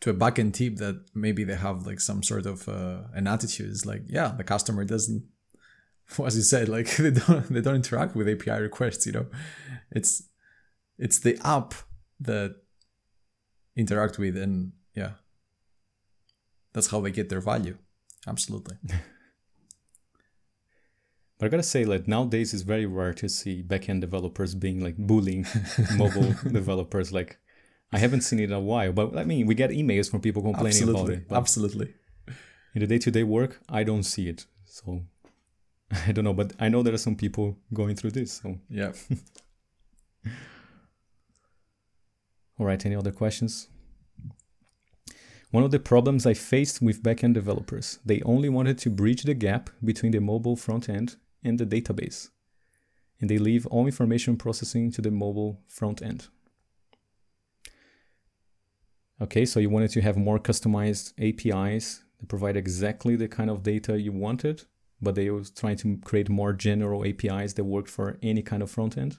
[0.00, 3.70] to a backend team that maybe they have like some sort of uh, an attitude
[3.70, 5.24] is like, yeah, the customer doesn't,
[6.24, 9.06] as you said, like they don't they don't interact with API requests.
[9.06, 9.26] You know,
[9.90, 10.22] it's
[10.98, 11.74] it's the app
[12.20, 12.56] that
[13.76, 15.12] interact with and yeah.
[16.74, 17.78] That's how they get their value.
[18.26, 18.76] Absolutely
[21.38, 24.96] But I gotta say, like nowadays, it's very rare to see backend developers being like
[24.96, 25.46] bullying
[25.96, 27.12] mobile developers.
[27.12, 27.38] Like,
[27.92, 28.92] I haven't seen it in a while.
[28.92, 31.14] But I mean, we get emails from people complaining Absolutely.
[31.14, 31.32] about it.
[31.32, 31.94] Absolutely.
[32.74, 34.46] in the day-to-day work, I don't see it.
[34.64, 35.02] So
[36.06, 38.32] I don't know, but I know there are some people going through this.
[38.32, 38.92] So Yeah.
[42.58, 43.68] All right, any other questions?
[45.52, 49.32] One of the problems I faced with backend developers, they only wanted to bridge the
[49.32, 51.16] gap between the mobile front end
[51.48, 52.28] and the database.
[53.20, 56.28] And they leave all information processing to the mobile front end.
[59.20, 63.64] Okay, so you wanted to have more customized APIs that provide exactly the kind of
[63.64, 64.64] data you wanted,
[65.02, 68.70] but they were trying to create more general APIs that work for any kind of
[68.70, 69.16] front end.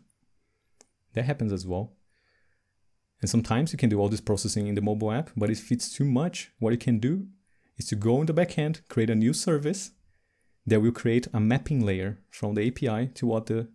[1.14, 1.94] That happens as well.
[3.22, 5.92] And sometimes you can do all this processing in the mobile app, but if it's
[5.94, 7.28] too much, what you can do
[7.78, 9.92] is to go in the backend, create a new service
[10.70, 13.68] that will create a mapping layer from the API to what the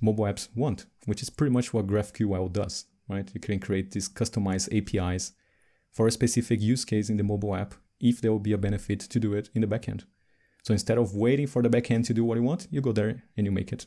[0.00, 3.30] mobile apps want, which is pretty much what GraphQL does, right?
[3.32, 5.32] You can create these customized APIs
[5.92, 9.00] for a specific use case in the mobile app if there will be a benefit
[9.00, 10.04] to do it in the backend.
[10.62, 13.22] So instead of waiting for the backend to do what you want, you go there
[13.36, 13.86] and you make it.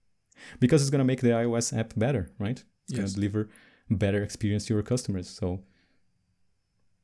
[0.60, 2.62] because it's going to make the iOS app better, right?
[2.84, 3.48] It's going to deliver
[3.90, 5.28] better experience to your customers.
[5.28, 5.60] So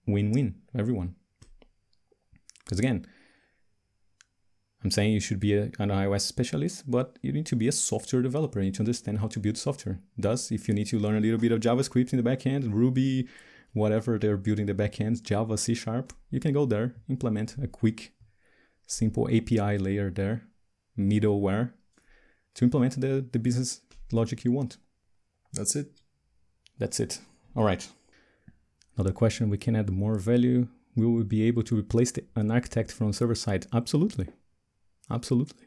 [0.07, 1.15] win-win everyone.
[2.65, 3.07] Because again,
[4.83, 7.73] I'm saying you should be a, an iOS specialist, but you need to be a
[7.73, 8.61] software developer.
[8.61, 10.01] You need to understand how to build software.
[10.17, 13.29] Thus, if you need to learn a little bit of JavaScript in the backend, Ruby,
[13.75, 18.13] whatever they're building the backend, Java, C Sharp, you can go there, implement a quick,
[18.87, 20.43] simple API layer there,
[20.99, 21.73] middleware,
[22.55, 24.79] to implement the, the business logic you want.
[25.53, 25.89] That's it.
[26.79, 27.21] That's it.
[27.55, 27.87] All right.
[28.97, 30.69] Another question: We can add more value.
[30.97, 33.67] Will we be able to replace the, an architect from server side?
[33.73, 34.27] Absolutely,
[35.11, 35.67] absolutely.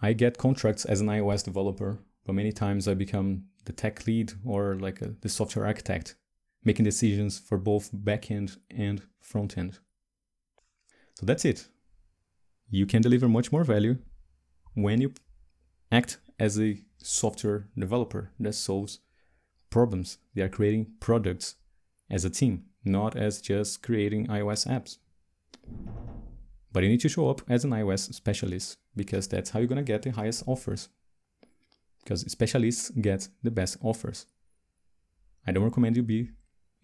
[0.00, 4.32] I get contracts as an iOS developer, but many times I become the tech lead
[4.44, 6.16] or like a, the software architect,
[6.64, 9.78] making decisions for both backend and front end.
[11.14, 11.68] So that's it.
[12.68, 13.98] You can deliver much more value
[14.74, 15.14] when you
[15.90, 19.00] act as a software developer that solves
[19.70, 20.18] problems.
[20.34, 21.56] They are creating products
[22.10, 24.98] as a team, not as just creating iOS apps.
[26.76, 29.82] But you need to show up as an iOS specialist because that's how you're going
[29.82, 30.90] to get the highest offers.
[32.04, 34.26] Because specialists get the best offers.
[35.46, 36.32] I don't recommend you be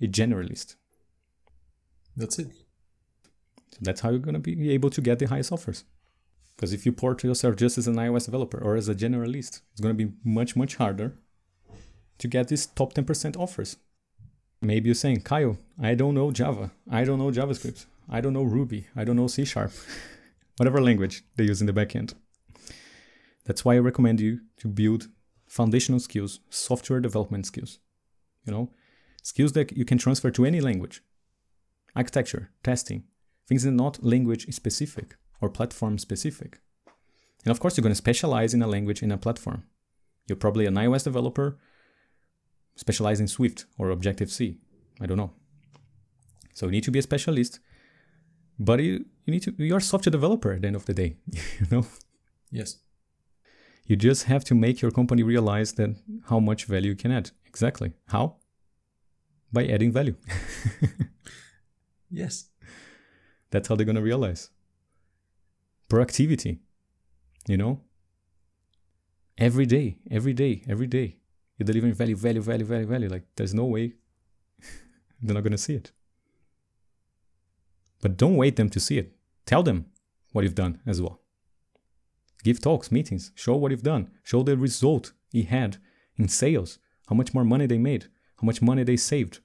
[0.00, 0.76] a generalist.
[2.16, 2.46] That's it.
[3.72, 5.84] So that's how you're going to be able to get the highest offers.
[6.56, 9.80] Because if you port yourself just as an iOS developer or as a generalist, it's
[9.82, 11.18] going to be much, much harder
[12.16, 13.76] to get these top 10% offers.
[14.62, 16.70] Maybe you're saying, Caio, I don't know Java.
[16.90, 17.84] I don't know JavaScript.
[18.08, 18.86] I don't know Ruby.
[18.96, 19.72] I don't know C Sharp.
[20.56, 22.14] Whatever language they use in the backend.
[23.44, 25.08] That's why I recommend you to build
[25.46, 27.78] foundational skills, software development skills.
[28.46, 28.70] You know,
[29.22, 31.02] skills that you can transfer to any language.
[31.94, 33.04] Architecture, testing,
[33.48, 36.60] things that are not language specific or platform specific.
[37.44, 39.64] And of course, you're going to specialize in a language in a platform.
[40.28, 41.58] You're probably an iOS developer,
[42.76, 44.58] specialize in Swift or Objective C.
[45.00, 45.32] I don't know.
[46.54, 47.58] So you need to be a specialist,
[48.68, 48.92] but you,
[49.24, 51.10] you need to you're a software developer at the end of the day.
[51.60, 51.84] you know,
[52.50, 52.70] Yes.
[53.86, 55.90] you just have to make your company realize that
[56.30, 57.30] how much value you can add.
[57.46, 57.92] Exactly.
[58.14, 58.24] How?
[59.52, 60.16] By adding value.
[62.10, 62.34] Yes.
[63.50, 64.50] That's how they're gonna realize.
[65.88, 66.58] Proactivity.
[67.46, 67.80] You know?
[69.38, 71.16] Every day, every day, every day.
[71.58, 73.08] You're delivering value, value, value, value, value.
[73.08, 73.92] Like there's no way
[75.22, 75.92] they're not gonna see it.
[78.02, 79.14] But don't wait them to see it.
[79.46, 79.86] Tell them
[80.32, 81.20] what you've done as well.
[82.44, 85.78] Give talks, meetings, show what you've done, show the result he had
[86.16, 89.38] in sales, how much more money they made, how much money they saved,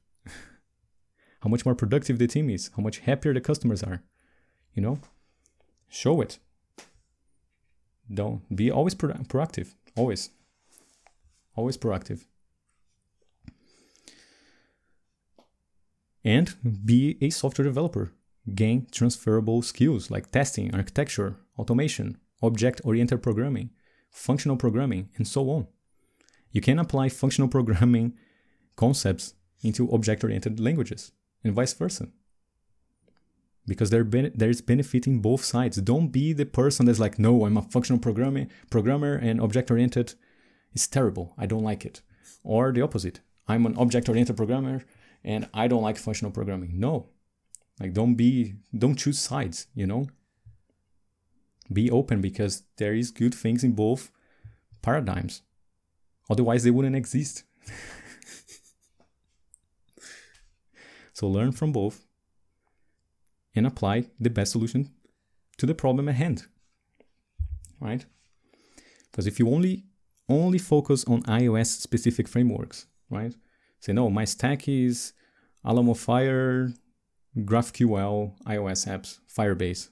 [1.41, 4.01] how much more productive the team is, how much happier the customers are.
[4.73, 4.99] You know,
[5.87, 6.39] show it.
[8.11, 10.31] Don't be always pro- proactive, always,
[11.55, 12.25] always proactive.
[16.23, 18.11] And be a software developer.
[18.53, 23.71] Gain transferable skills like testing, architecture, automation, object oriented programming,
[24.09, 25.67] functional programming, and so on.
[26.51, 28.17] You can apply functional programming
[28.75, 31.11] concepts into object oriented languages
[31.43, 32.07] and vice versa.
[33.65, 35.77] Because there ben- there's benefit in both sides.
[35.77, 40.13] Don't be the person that's like, no, I'm a functional programming programmer and object oriented
[40.73, 41.33] is terrible.
[41.37, 42.01] I don't like it.
[42.43, 43.19] Or the opposite.
[43.47, 44.85] I'm an object oriented programmer
[45.23, 46.79] and I don't like functional programming.
[46.79, 47.09] No.
[47.79, 50.07] Like don't be don't choose sides, you know?
[51.71, 54.11] Be open because there is good things in both
[54.81, 55.41] paradigms.
[56.29, 57.43] Otherwise, they wouldn't exist.
[61.13, 62.05] so learn from both
[63.55, 64.91] and apply the best solution
[65.57, 66.45] to the problem at hand.
[67.79, 68.05] Right?
[69.11, 69.83] Because if you only
[70.29, 73.33] only focus on iOS specific frameworks, right?
[73.79, 75.13] Say no, my stack is
[75.65, 76.75] Alamofire,
[77.37, 79.89] GraphQL, iOS apps, Firebase.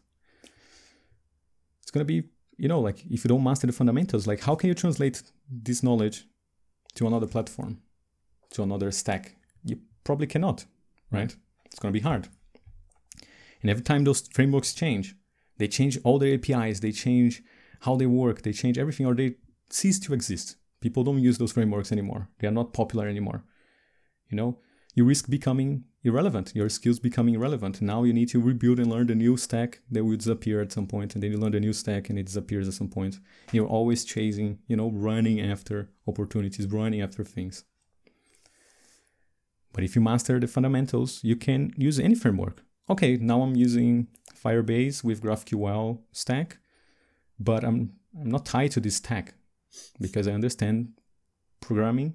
[1.82, 2.24] It's gonna be,
[2.58, 5.84] you know, like if you don't master the fundamentals, like how can you translate this
[5.84, 6.26] knowledge
[6.96, 7.82] to another platform,
[8.52, 9.36] to another stack?
[9.64, 10.66] You probably cannot,
[11.12, 11.36] right?
[11.66, 12.28] It's gonna be hard.
[13.62, 15.16] And every time those frameworks change,
[15.58, 17.44] they change all their APIs, they change
[17.82, 19.36] how they work, they change everything, or they
[19.70, 20.58] cease to exist.
[20.82, 22.30] People don't use those frameworks anymore.
[22.40, 23.44] They are not popular anymore.
[24.30, 24.60] You know,
[24.96, 27.82] you risk becoming irrelevant, your skills becoming irrelevant.
[27.82, 30.88] Now you need to rebuild and learn the new stack that will disappear at some
[30.88, 33.16] point, and then you learn the new stack and it disappears at some point.
[33.16, 37.66] And you're always chasing, you know, running after opportunities, running after things.
[39.74, 42.64] But if you master the fundamentals, you can use any framework.
[42.90, 46.60] Okay, now I'm using Firebase with GraphQL stack,
[47.40, 49.34] but I'm I'm not tied to this stack
[50.00, 50.94] because I understand
[51.60, 52.14] programming.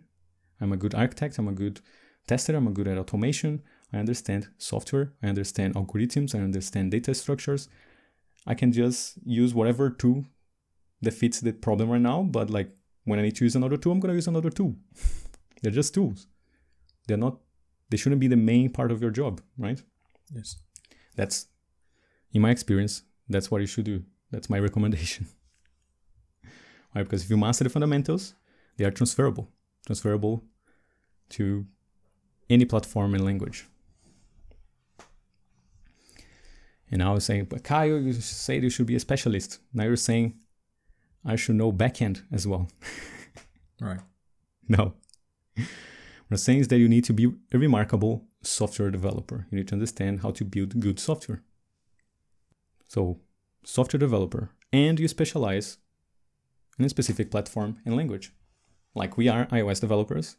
[0.60, 1.38] I'm a good architect.
[1.38, 1.80] I'm a good
[2.26, 2.56] tester.
[2.56, 3.62] I'm a good at automation.
[3.92, 5.12] I understand software.
[5.22, 6.34] I understand algorithms.
[6.34, 7.68] I understand data structures.
[8.46, 10.24] I can just use whatever tool
[11.02, 12.22] that fits the problem right now.
[12.22, 12.70] But like
[13.04, 14.76] when I need to use another tool, I'm gonna use another tool.
[15.62, 16.26] They're just tools.
[17.06, 17.38] They're not.
[17.90, 19.82] They shouldn't be the main part of your job, right?
[20.32, 20.56] Yes.
[21.16, 21.46] That's,
[22.32, 24.04] in my experience, that's what you should do.
[24.30, 25.26] That's my recommendation.
[26.94, 27.02] right?
[27.02, 28.34] Because if you master the fundamentals,
[28.76, 29.48] they are transferable,
[29.86, 30.44] transferable
[31.30, 31.66] to
[32.48, 33.68] any platform and language.
[36.90, 39.60] And I was saying, but Caio, you said you should be a specialist.
[39.72, 40.34] Now you're saying
[41.24, 42.68] I should know backend as well.
[43.82, 44.00] Right.
[44.68, 44.92] no.
[45.54, 45.66] What
[46.32, 49.46] I'm saying is that you need to be a remarkable software developer.
[49.50, 51.42] You need to understand how to build good software.
[52.88, 53.20] So,
[53.64, 55.78] software developer, and you specialize
[56.78, 58.34] in a specific platform and language.
[58.94, 60.36] Like we are iOS developers,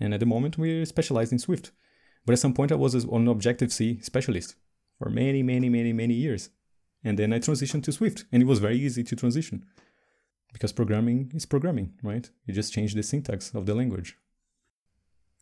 [0.00, 1.70] and at the moment we're specialized in Swift.
[2.26, 4.56] But at some point I was an Objective C specialist
[5.00, 6.50] for many, many, many, many years.
[7.02, 9.64] And then I transitioned to Swift, and it was very easy to transition
[10.52, 12.28] because programming is programming, right?
[12.44, 14.18] You just change the syntax of the language.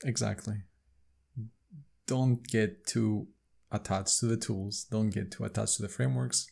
[0.04, 0.58] Exactly.
[2.06, 3.26] Don't get too
[3.72, 6.46] attached to the tools, don't get too attached to the frameworks.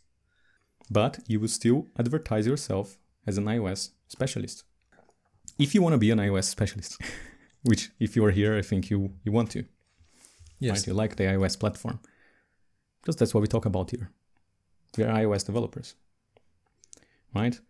[0.91, 4.65] But you will still advertise yourself as an iOS specialist.
[5.59, 7.01] If you want to be an iOS specialist,
[7.63, 9.65] which if you are here, I think you, you want to.
[10.59, 10.79] Yes.
[10.79, 10.87] Right?
[10.89, 12.01] You like the iOS platform.
[13.07, 14.11] Because that's what we talk about here.
[14.99, 15.95] We are iOS developers.
[17.33, 17.61] Right?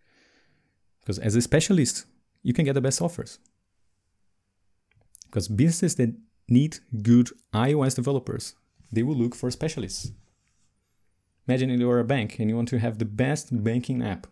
[1.01, 2.07] Because as a specialist,
[2.43, 3.39] you can get the best offers.
[5.27, 6.15] Because businesses that
[6.49, 8.55] need good iOS developers,
[8.91, 10.13] they will look for specialists.
[11.47, 14.27] Imagine you are a bank and you want to have the best banking app.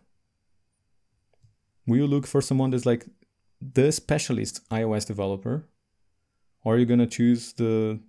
[1.85, 3.05] Will you look for someone that's like
[3.61, 5.67] the specialist iOS developer?
[6.63, 7.99] Or are you gonna choose the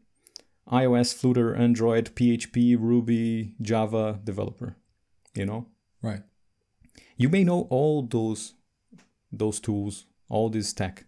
[0.71, 4.77] iOS, Flutter, Android, PHP, Ruby, Java developer?
[5.35, 5.67] You know?
[6.03, 6.23] Right.
[7.17, 8.55] You may know all those
[9.33, 11.05] those tools, all this tech.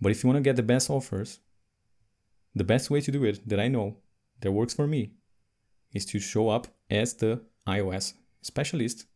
[0.00, 1.40] But if you want to get the best offers,
[2.54, 3.96] the best way to do it that I know
[4.40, 5.12] that works for me
[5.92, 9.06] is to show up as the iOS specialist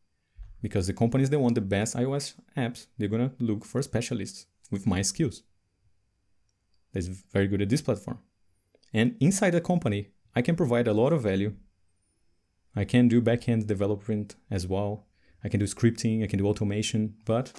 [0.63, 4.47] because the companies that want the best iOS apps, they're going to look for specialists
[4.71, 5.43] with my skills.
[6.93, 8.19] That's very good at this platform.
[8.93, 11.55] And inside the company, I can provide a lot of value.
[12.75, 15.07] I can do backend development as well.
[15.45, 17.53] I can do scripting, I can do automation, but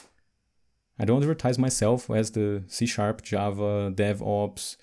[1.00, 4.76] I don't advertise myself as the C Sharp, Java, DevOps.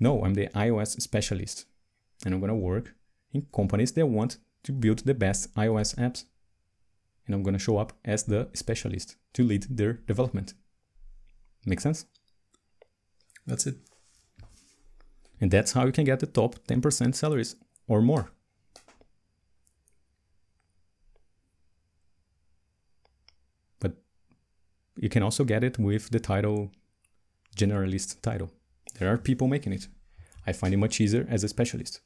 [0.00, 1.66] No, I'm the iOS specialist.
[2.24, 2.94] And I'm going to work
[3.32, 6.24] in companies that want to build the best iOS apps.
[7.26, 10.54] And I'm going to show up as the specialist to lead their development.
[11.66, 12.06] Make sense?
[13.46, 13.76] That's it.
[15.40, 17.56] And that's how you can get the top 10% salaries
[17.86, 18.30] or more.
[23.80, 23.96] But
[24.96, 26.70] you can also get it with the title
[27.56, 28.50] generalist title.
[28.98, 29.88] There are people making it.
[30.46, 32.00] I find it much easier as a specialist.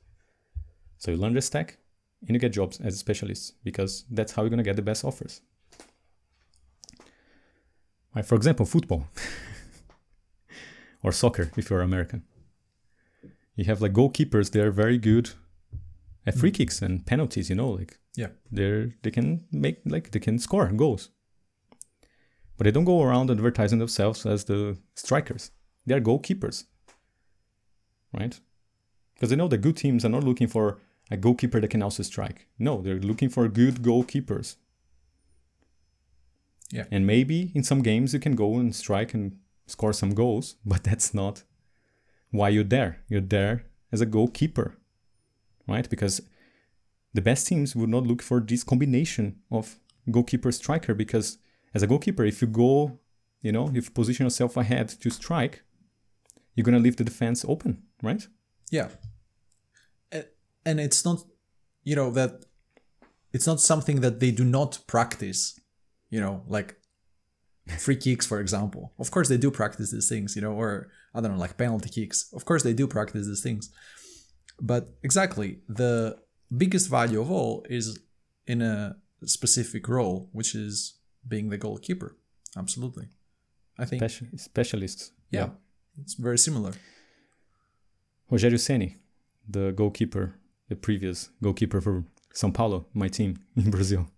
[0.98, 1.78] So you learn the stack
[2.26, 4.82] and you get jobs as a specialist because that's how you're going to get the
[4.82, 5.40] best offers.
[8.14, 9.06] Right, for example, football
[11.02, 12.24] or soccer if you're American.
[13.56, 15.30] You have like goalkeepers, they're very good
[16.26, 16.54] at free mm.
[16.54, 17.50] kicks and penalties.
[17.50, 18.28] You know, like Yeah.
[18.50, 21.10] they're they can make like they can score goals,
[22.56, 25.50] but they don't go around advertising themselves as the strikers.
[25.86, 26.64] They are goalkeepers,
[28.12, 28.38] right?
[29.14, 30.78] Because they know the good teams are not looking for
[31.10, 32.46] a goalkeeper that can also strike.
[32.58, 34.56] No, they're looking for good goalkeepers.
[36.72, 36.84] Yeah.
[36.90, 40.84] And maybe in some games you can go and strike and score some goals, but
[40.84, 41.42] that's not
[42.30, 43.00] why you're there.
[43.08, 44.76] You're there as a goalkeeper,
[45.66, 45.88] right?
[45.88, 46.20] Because
[47.12, 49.76] the best teams would not look for this combination of
[50.10, 51.38] goalkeeper striker because
[51.74, 52.98] as a goalkeeper, if you go,
[53.42, 55.62] you know, if you position yourself ahead to strike,
[56.54, 58.26] you're gonna leave the defense open, right?
[58.70, 58.88] Yeah.
[60.66, 61.24] And it's not,
[61.84, 62.44] you know, that
[63.32, 65.58] it's not something that they do not practice,
[66.10, 66.76] you know, like
[67.78, 68.92] free kicks, for example.
[68.98, 71.88] Of course, they do practice these things, you know, or I don't know, like penalty
[71.88, 72.32] kicks.
[72.32, 73.70] Of course, they do practice these things.
[74.60, 76.18] But exactly, the
[76.56, 77.98] biggest value of all is
[78.46, 80.94] in a specific role, which is
[81.26, 82.16] being the goalkeeper.
[82.56, 83.08] Absolutely.
[83.78, 85.12] I think, Speci- specialists.
[85.30, 85.50] yeah,
[86.02, 86.72] it's very similar.
[88.30, 88.96] Rogério Ceni,
[89.48, 90.34] the goalkeeper,
[90.68, 92.04] the previous goalkeeper for
[92.34, 94.08] São Paulo, my team in Brazil.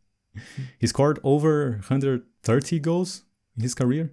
[0.79, 3.23] He scored over 130 goals
[3.57, 4.13] in his career.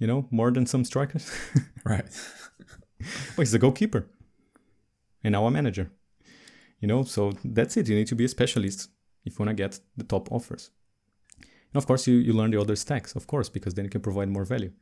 [0.00, 1.30] You know, more than some strikers.
[1.84, 2.04] Right.
[3.00, 4.06] well, he's a goalkeeper
[5.24, 5.90] and now a manager.
[6.80, 7.88] You know, so that's it.
[7.88, 8.90] You need to be a specialist
[9.24, 10.70] if you want to get the top offers.
[11.38, 14.00] And of course, you, you learn the other stacks, of course, because then you can
[14.00, 14.72] provide more value.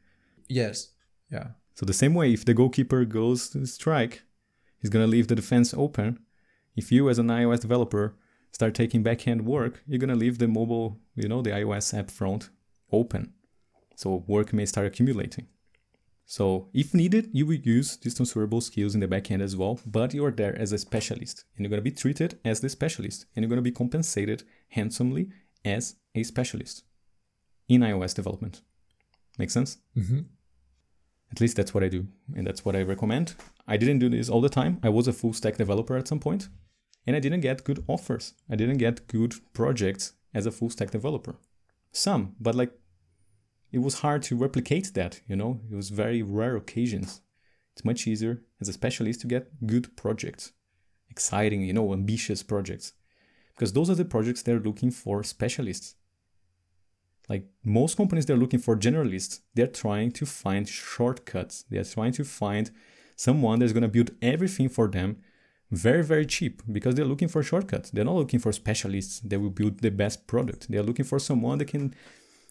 [0.48, 0.88] yes.
[1.30, 1.48] Yeah.
[1.74, 4.22] So the same way, if the goalkeeper goes to strike,
[4.80, 6.18] he's gonna leave the defense open.
[6.74, 8.16] If you, as an iOS developer,
[8.50, 12.50] start taking backend work, you're gonna leave the mobile, you know, the iOS app front
[12.90, 13.34] open.
[13.98, 15.48] So work may start accumulating.
[16.24, 20.14] So if needed, you will use these transferable skills in the backend as well, but
[20.14, 23.42] you are there as a specialist and you're gonna be treated as the specialist and
[23.42, 25.30] you're gonna be compensated handsomely
[25.64, 26.84] as a specialist
[27.68, 28.60] in iOS development.
[29.36, 29.78] Make sense?
[29.96, 30.20] Mm-hmm.
[31.32, 33.34] At least that's what I do, and that's what I recommend.
[33.66, 34.78] I didn't do this all the time.
[34.84, 36.48] I was a full stack developer at some point,
[37.04, 38.34] and I didn't get good offers.
[38.48, 41.34] I didn't get good projects as a full stack developer.
[41.90, 42.77] Some, but like
[43.70, 45.60] it was hard to replicate that, you know?
[45.70, 47.20] It was very rare occasions.
[47.74, 50.52] It's much easier as a specialist to get good projects,
[51.10, 52.92] exciting, you know, ambitious projects.
[53.54, 55.94] Because those are the projects they're looking for specialists.
[57.28, 59.40] Like most companies, they're looking for generalists.
[59.54, 61.64] They're trying to find shortcuts.
[61.68, 62.70] They're trying to find
[63.16, 65.18] someone that's going to build everything for them
[65.70, 67.90] very, very cheap because they're looking for shortcuts.
[67.90, 70.70] They're not looking for specialists that will build the best product.
[70.70, 71.94] They're looking for someone that can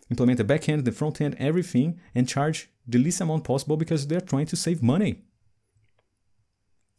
[0.09, 4.21] implement the backend, the front end, everything, and charge the least amount possible because they're
[4.21, 5.23] trying to save money.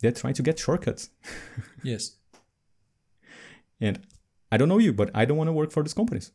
[0.01, 1.11] They're trying to get shortcuts.
[1.83, 2.17] Yes.
[3.81, 4.01] And
[4.51, 6.33] I don't know you, but I don't want to work for these companies.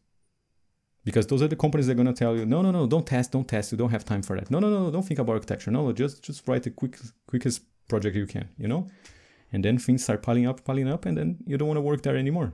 [1.03, 3.05] Because those are the companies that are going to tell you, no, no, no, don't
[3.05, 3.74] test, don't test.
[3.74, 4.49] You don't have time for that.
[4.49, 5.69] No, no, no, don't think about architecture.
[5.69, 6.97] No, no, just just write the quick,
[7.28, 8.88] quickest project you can, you know?
[9.51, 12.03] And then things start piling up, piling up, and then you don't want to work
[12.03, 12.53] there anymore.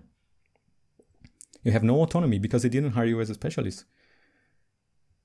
[1.64, 3.86] You have no autonomy because they didn't hire you as a specialist.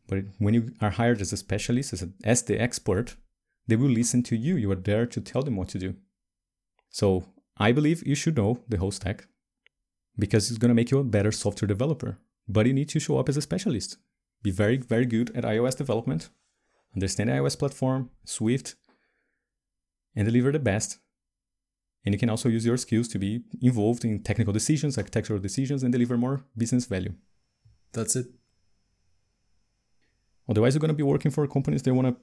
[0.07, 3.17] But when you are hired as a specialist, as, a, as the expert,
[3.67, 4.57] they will listen to you.
[4.57, 5.95] You are there to tell them what to do.
[6.91, 7.25] So
[7.57, 9.27] I believe you should know the whole stack
[10.19, 12.19] because it's going to make you a better software developer.
[12.47, 13.97] But you need to show up as a specialist.
[14.43, 16.29] Be very, very good at iOS development,
[16.95, 18.75] understand the iOS platform, Swift,
[20.15, 20.99] and deliver the best.
[22.05, 25.83] And you can also use your skills to be involved in technical decisions, architectural decisions,
[25.83, 27.15] and deliver more business value.
[27.93, 28.27] That's it.
[30.49, 32.17] Otherwise, you're going to be working for companies that want to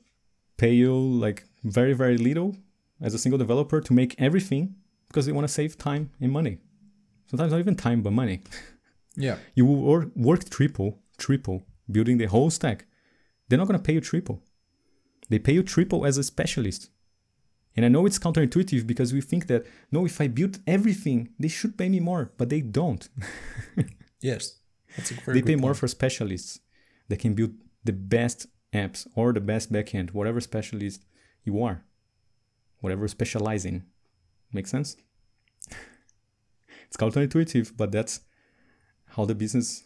[0.58, 2.56] pay you like very, very little
[3.02, 4.76] as a single developer to make everything
[5.08, 6.60] because they want to save time and money.
[7.28, 8.42] Sometimes not even time, but money.
[9.18, 9.40] Yeah.
[9.56, 12.86] You will work, work triple, triple, building the whole stack.
[13.50, 14.42] They're not going to pay you triple.
[15.30, 16.90] They pay you triple as a specialist.
[17.76, 21.50] And I know it's counterintuitive because we think that, no, if I build everything, they
[21.50, 23.08] should pay me more, but they don't.
[24.22, 24.60] Yes.
[24.96, 26.60] That's a very they pay good more for specialists
[27.10, 27.52] They can build
[27.84, 31.06] the best apps or the best backend, whatever specialist
[31.44, 31.84] you are,
[32.80, 33.84] whatever specialize in.
[34.54, 34.98] Make sense?
[36.88, 38.20] It's counterintuitive, but that's
[39.16, 39.86] how the business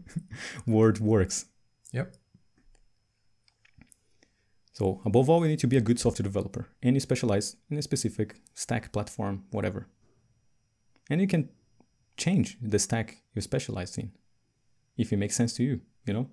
[0.66, 1.44] world works.
[1.92, 2.14] Yep.
[4.72, 7.76] So, above all, you need to be a good software developer and you specialize in
[7.76, 9.88] a specific stack, platform, whatever.
[11.10, 11.50] And you can
[12.16, 14.12] change the stack you specialize in
[14.96, 16.28] if it makes sense to you, you know?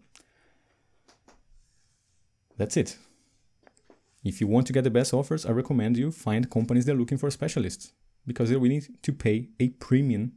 [2.58, 2.98] That's it.
[4.24, 7.00] If you want to get the best offers, I recommend you find companies that are
[7.00, 7.92] looking for specialists.
[8.28, 10.34] because they're willing to pay a premium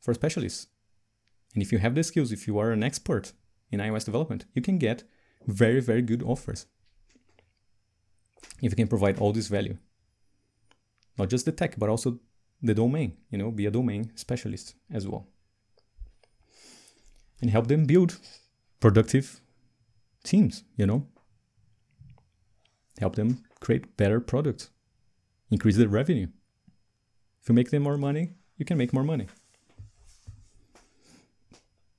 [0.00, 0.66] for specialists.
[1.54, 3.32] And if you have the skills, if you are an expert
[3.70, 5.04] in iOS development, you can get
[5.46, 6.66] very, very good offers.
[8.60, 9.78] If you can provide all this value,
[11.16, 12.18] not just the tech, but also
[12.62, 15.26] the domain, you know, be a domain specialist as well.
[17.40, 18.18] And help them build
[18.80, 19.40] productive
[20.24, 21.06] teams, you know,
[22.98, 24.70] help them create better products,
[25.50, 26.28] increase their revenue.
[27.42, 29.26] If you make them more money, you can make more money.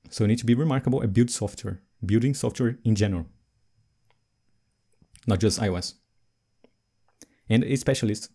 [0.10, 3.26] So you need to be remarkable at build software, building software in general,
[5.28, 5.96] not just iOS.
[7.50, 8.30] And a specialist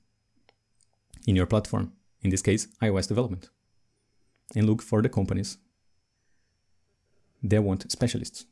[1.27, 1.93] in your platform,
[2.23, 3.49] in this case, iOS development.
[4.55, 5.59] And look for the companies
[7.43, 8.45] that want specialists.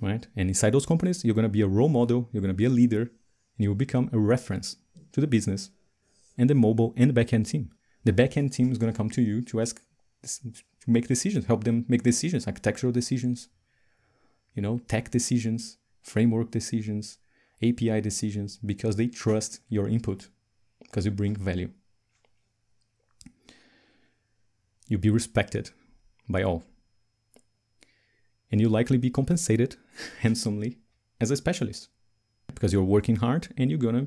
[0.00, 0.26] Right?
[0.36, 2.64] And inside those companies, you're going to be a role model, you're going to be
[2.64, 4.76] a leader, and you will become a reference
[5.12, 5.70] to the business
[6.36, 7.70] and the mobile and the backend team.
[8.04, 9.80] The backend team is going to come to you to ask
[10.22, 13.48] to make decisions, help them make decisions, architectural decisions,
[14.54, 17.18] you know, tech decisions, framework decisions,
[17.62, 20.28] API decisions, because they trust your input,
[20.82, 21.70] because you bring value.
[24.88, 25.70] You'll be respected
[26.28, 26.64] by all.
[28.54, 29.74] And you'll likely be compensated
[30.20, 30.78] handsomely
[31.20, 31.88] as a specialist
[32.54, 34.06] because you're working hard and you're gonna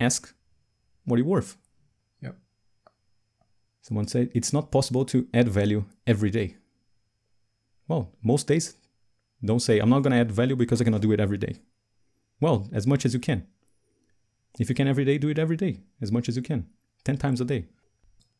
[0.00, 0.34] ask
[1.04, 1.58] what you're worth.
[2.22, 2.36] Yep.
[3.82, 6.56] Someone said it's not possible to add value every day.
[7.86, 8.76] Well, most days
[9.44, 11.56] don't say I'm not gonna add value because I cannot do it every day.
[12.40, 13.46] Well, as much as you can.
[14.58, 16.66] If you can every day, do it every day, as much as you can,
[17.04, 17.66] 10 times a day.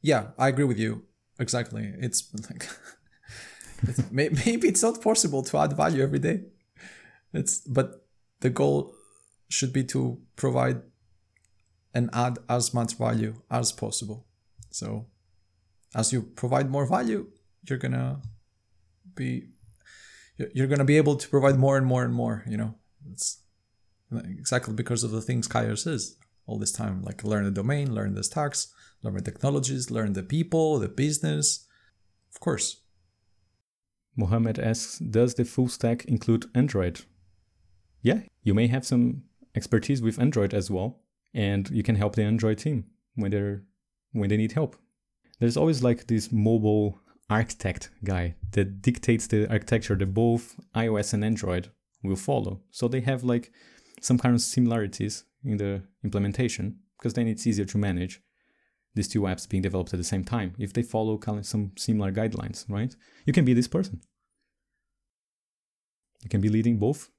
[0.00, 1.04] Yeah, I agree with you.
[1.38, 1.92] Exactly.
[1.98, 2.66] It's like
[3.82, 6.42] it's, maybe it's not possible to add value every day.
[7.32, 8.06] It's but
[8.40, 8.94] the goal
[9.48, 10.82] should be to provide
[11.94, 14.26] and add as much value as possible.
[14.70, 15.06] So
[15.94, 17.28] as you provide more value,
[17.68, 18.20] you're gonna
[19.14, 19.48] be
[20.36, 22.44] you're gonna be able to provide more and more and more.
[22.46, 22.74] You know,
[23.10, 23.38] it's
[24.12, 26.16] exactly because of the things Caio says
[26.46, 27.02] all this time.
[27.02, 28.72] Like learn the domain, learn the stacks,
[29.02, 31.66] learn the technologies, learn the people, the business.
[32.34, 32.82] Of course.
[34.16, 37.02] Mohammed asks, does the full stack include Android?
[38.02, 41.00] Yeah, you may have some expertise with Android as well,
[41.34, 43.62] and you can help the Android team when they're
[44.12, 44.76] when they need help.
[45.40, 51.24] There's always like this mobile architect guy that dictates the architecture that both iOS and
[51.24, 51.68] Android
[52.02, 52.62] will follow.
[52.70, 53.52] So they have like
[54.00, 58.22] some kind of similarities in the implementation because then it's easier to manage
[58.96, 62.64] these two apps being developed at the same time if they follow some similar guidelines,
[62.68, 62.96] right?
[63.26, 64.00] You can be this person.
[66.24, 67.10] You can be leading both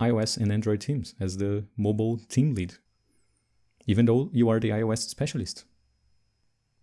[0.00, 2.74] iOS and Android teams as the mobile team lead,
[3.86, 5.64] even though you are the iOS specialist.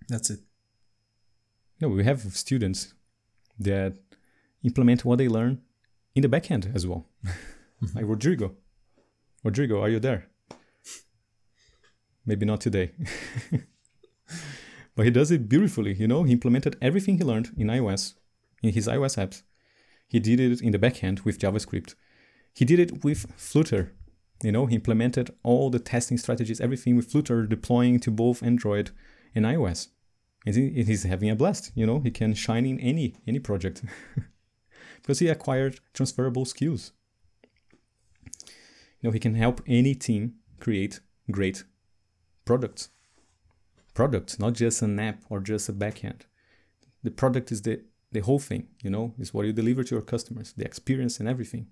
[0.07, 0.39] That's it.
[1.77, 2.93] You know, we have students
[3.59, 3.97] that
[4.63, 5.61] implement what they learn
[6.15, 7.05] in the backend as well,
[7.93, 8.55] like Rodrigo.
[9.43, 10.29] Rodrigo, are you there?
[12.25, 12.91] Maybe not today.
[14.95, 16.23] but he does it beautifully, you know?
[16.23, 18.13] He implemented everything he learned in iOS,
[18.63, 19.43] in his iOS apps.
[20.07, 21.95] He did it in the backend with JavaScript.
[22.53, 23.93] He did it with Flutter.
[24.43, 28.91] You know, he implemented all the testing strategies, everything with Flutter, deploying to both Android
[29.33, 29.89] and iOS.
[30.45, 33.83] And he's having a blast, you know, he can shine in any any project.
[35.05, 36.91] because he acquired transferable skills
[39.01, 41.63] You know, he can help any team create great
[42.43, 42.89] products.
[43.95, 46.21] Products, not just an app or just a backend.
[47.03, 47.81] The product is the,
[48.11, 51.27] the whole thing, you know, is what you deliver to your customers, the experience and
[51.27, 51.65] everything.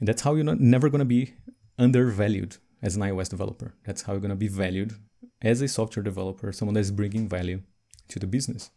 [0.00, 1.34] And that's how you're not, never going to be
[1.78, 3.74] undervalued as an iOS developer.
[3.84, 4.94] That's how you're going to be valued
[5.42, 7.60] as a software developer, someone that's bringing value
[8.08, 8.70] to the business,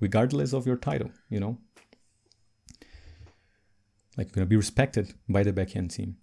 [0.00, 1.58] regardless of your title, you know
[4.16, 6.16] like you're gonna be respected by the backend team.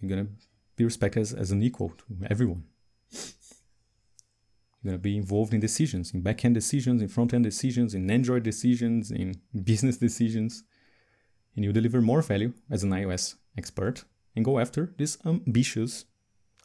[0.00, 0.28] You're gonna
[0.76, 2.64] be respected as, as an equal to everyone.
[4.82, 8.42] You're gonna be involved in decisions, in backend decisions, in front end decisions, in Android
[8.42, 10.64] decisions, in business decisions,
[11.56, 14.04] and you deliver more value as an iOS expert
[14.36, 16.04] and go after these ambitious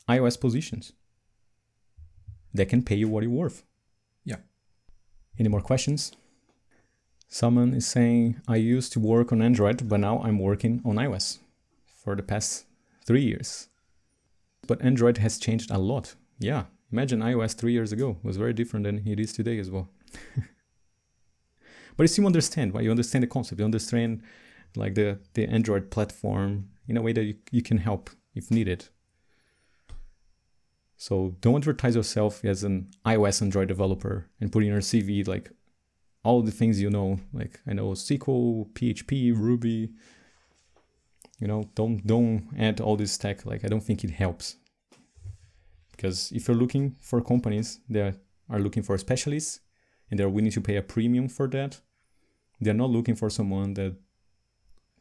[0.07, 0.93] iOS positions
[2.53, 3.63] that can pay you what you're worth.
[4.25, 4.37] Yeah.
[5.37, 6.11] Any more questions?
[7.27, 11.37] Someone is saying, I used to work on Android, but now I'm working on iOS
[12.03, 12.65] for the past
[13.05, 13.67] three years.
[14.69, 16.13] But Android has changed a lot.
[16.37, 19.89] Yeah, imagine iOS three years ago was very different than it is today as well.
[21.97, 22.83] but you still understand, right?
[22.83, 24.21] You understand the concept, you understand
[24.75, 28.85] like the, the Android platform in a way that you, you can help if needed.
[30.97, 35.49] So don't advertise yourself as an iOS Android developer and put in your CV like
[36.23, 37.19] all the things you know.
[37.33, 39.89] Like I know SQL, PHP, Ruby.
[41.39, 43.47] You know, don't don't add all this tech.
[43.47, 44.57] Like I don't think it helps.
[45.99, 48.15] Because if you're looking for companies that
[48.49, 49.59] are looking for specialists
[50.09, 51.81] and they're willing to pay a premium for that,
[52.61, 53.97] they're not looking for someone that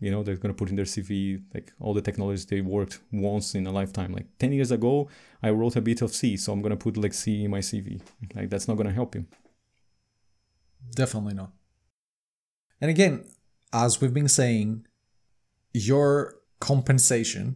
[0.01, 2.99] you know they're going to put in their cv like all the technologies they worked
[3.13, 4.13] once in a lifetime.
[4.13, 5.09] Like 10 years ago
[5.41, 7.61] i wrote a bit of c so i'm going to put like c in my
[7.61, 8.01] cv
[8.35, 9.25] like that's not going to help you.
[10.97, 11.53] Definitely not.
[12.81, 13.25] And again
[13.73, 14.85] as we've been saying
[15.73, 17.55] your compensation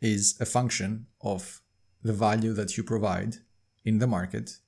[0.00, 1.62] is a function of
[2.02, 3.36] the value that you provide
[3.84, 4.58] in the market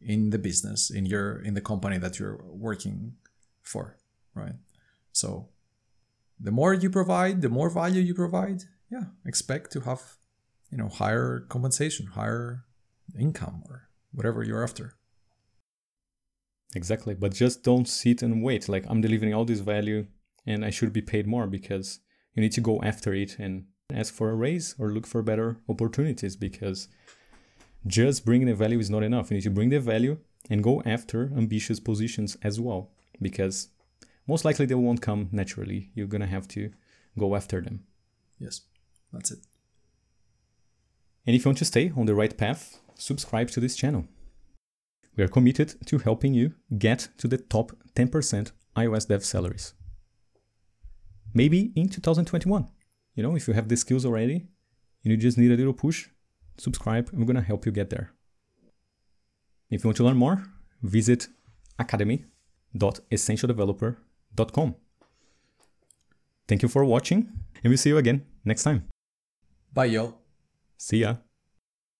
[0.00, 3.14] in the business in your in the company that you're working
[3.62, 3.96] for
[4.34, 4.54] right
[5.12, 5.48] so
[6.40, 10.16] the more you provide, the more value you provide, yeah, expect to have,
[10.70, 12.64] you know, higher compensation, higher
[13.18, 14.94] income or whatever you're after.
[16.74, 17.14] Exactly.
[17.14, 18.68] But just don't sit and wait.
[18.68, 20.06] Like I'm delivering all this value
[20.46, 22.00] and I should be paid more because
[22.34, 25.56] you need to go after it and ask for a raise or look for better
[25.68, 26.88] opportunities because
[27.86, 29.30] just bringing the value is not enough.
[29.30, 30.18] You need to bring the value
[30.50, 33.68] and go after ambitious positions as well because
[34.26, 35.90] most likely they won't come naturally.
[35.94, 36.70] You're gonna have to
[37.18, 37.84] go after them.
[38.38, 38.60] Yes,
[39.12, 39.38] that's it.
[41.26, 44.04] And if you want to stay on the right path, subscribe to this channel.
[45.16, 49.74] We are committed to helping you get to the top 10% iOS dev salaries.
[51.34, 52.68] Maybe in 2021.
[53.18, 54.46] You know, if you have the skills already
[55.02, 56.06] and you just need a little push,
[56.56, 58.12] subscribe and we're going to help you get there.
[59.70, 60.44] If you want to learn more,
[60.84, 61.26] visit
[61.80, 64.74] academy.essentialdeveloper.com
[66.46, 67.28] Thank you for watching,
[67.62, 68.84] and we'll see you again next time.
[69.74, 70.14] Bye, y'all.
[70.76, 71.16] See ya.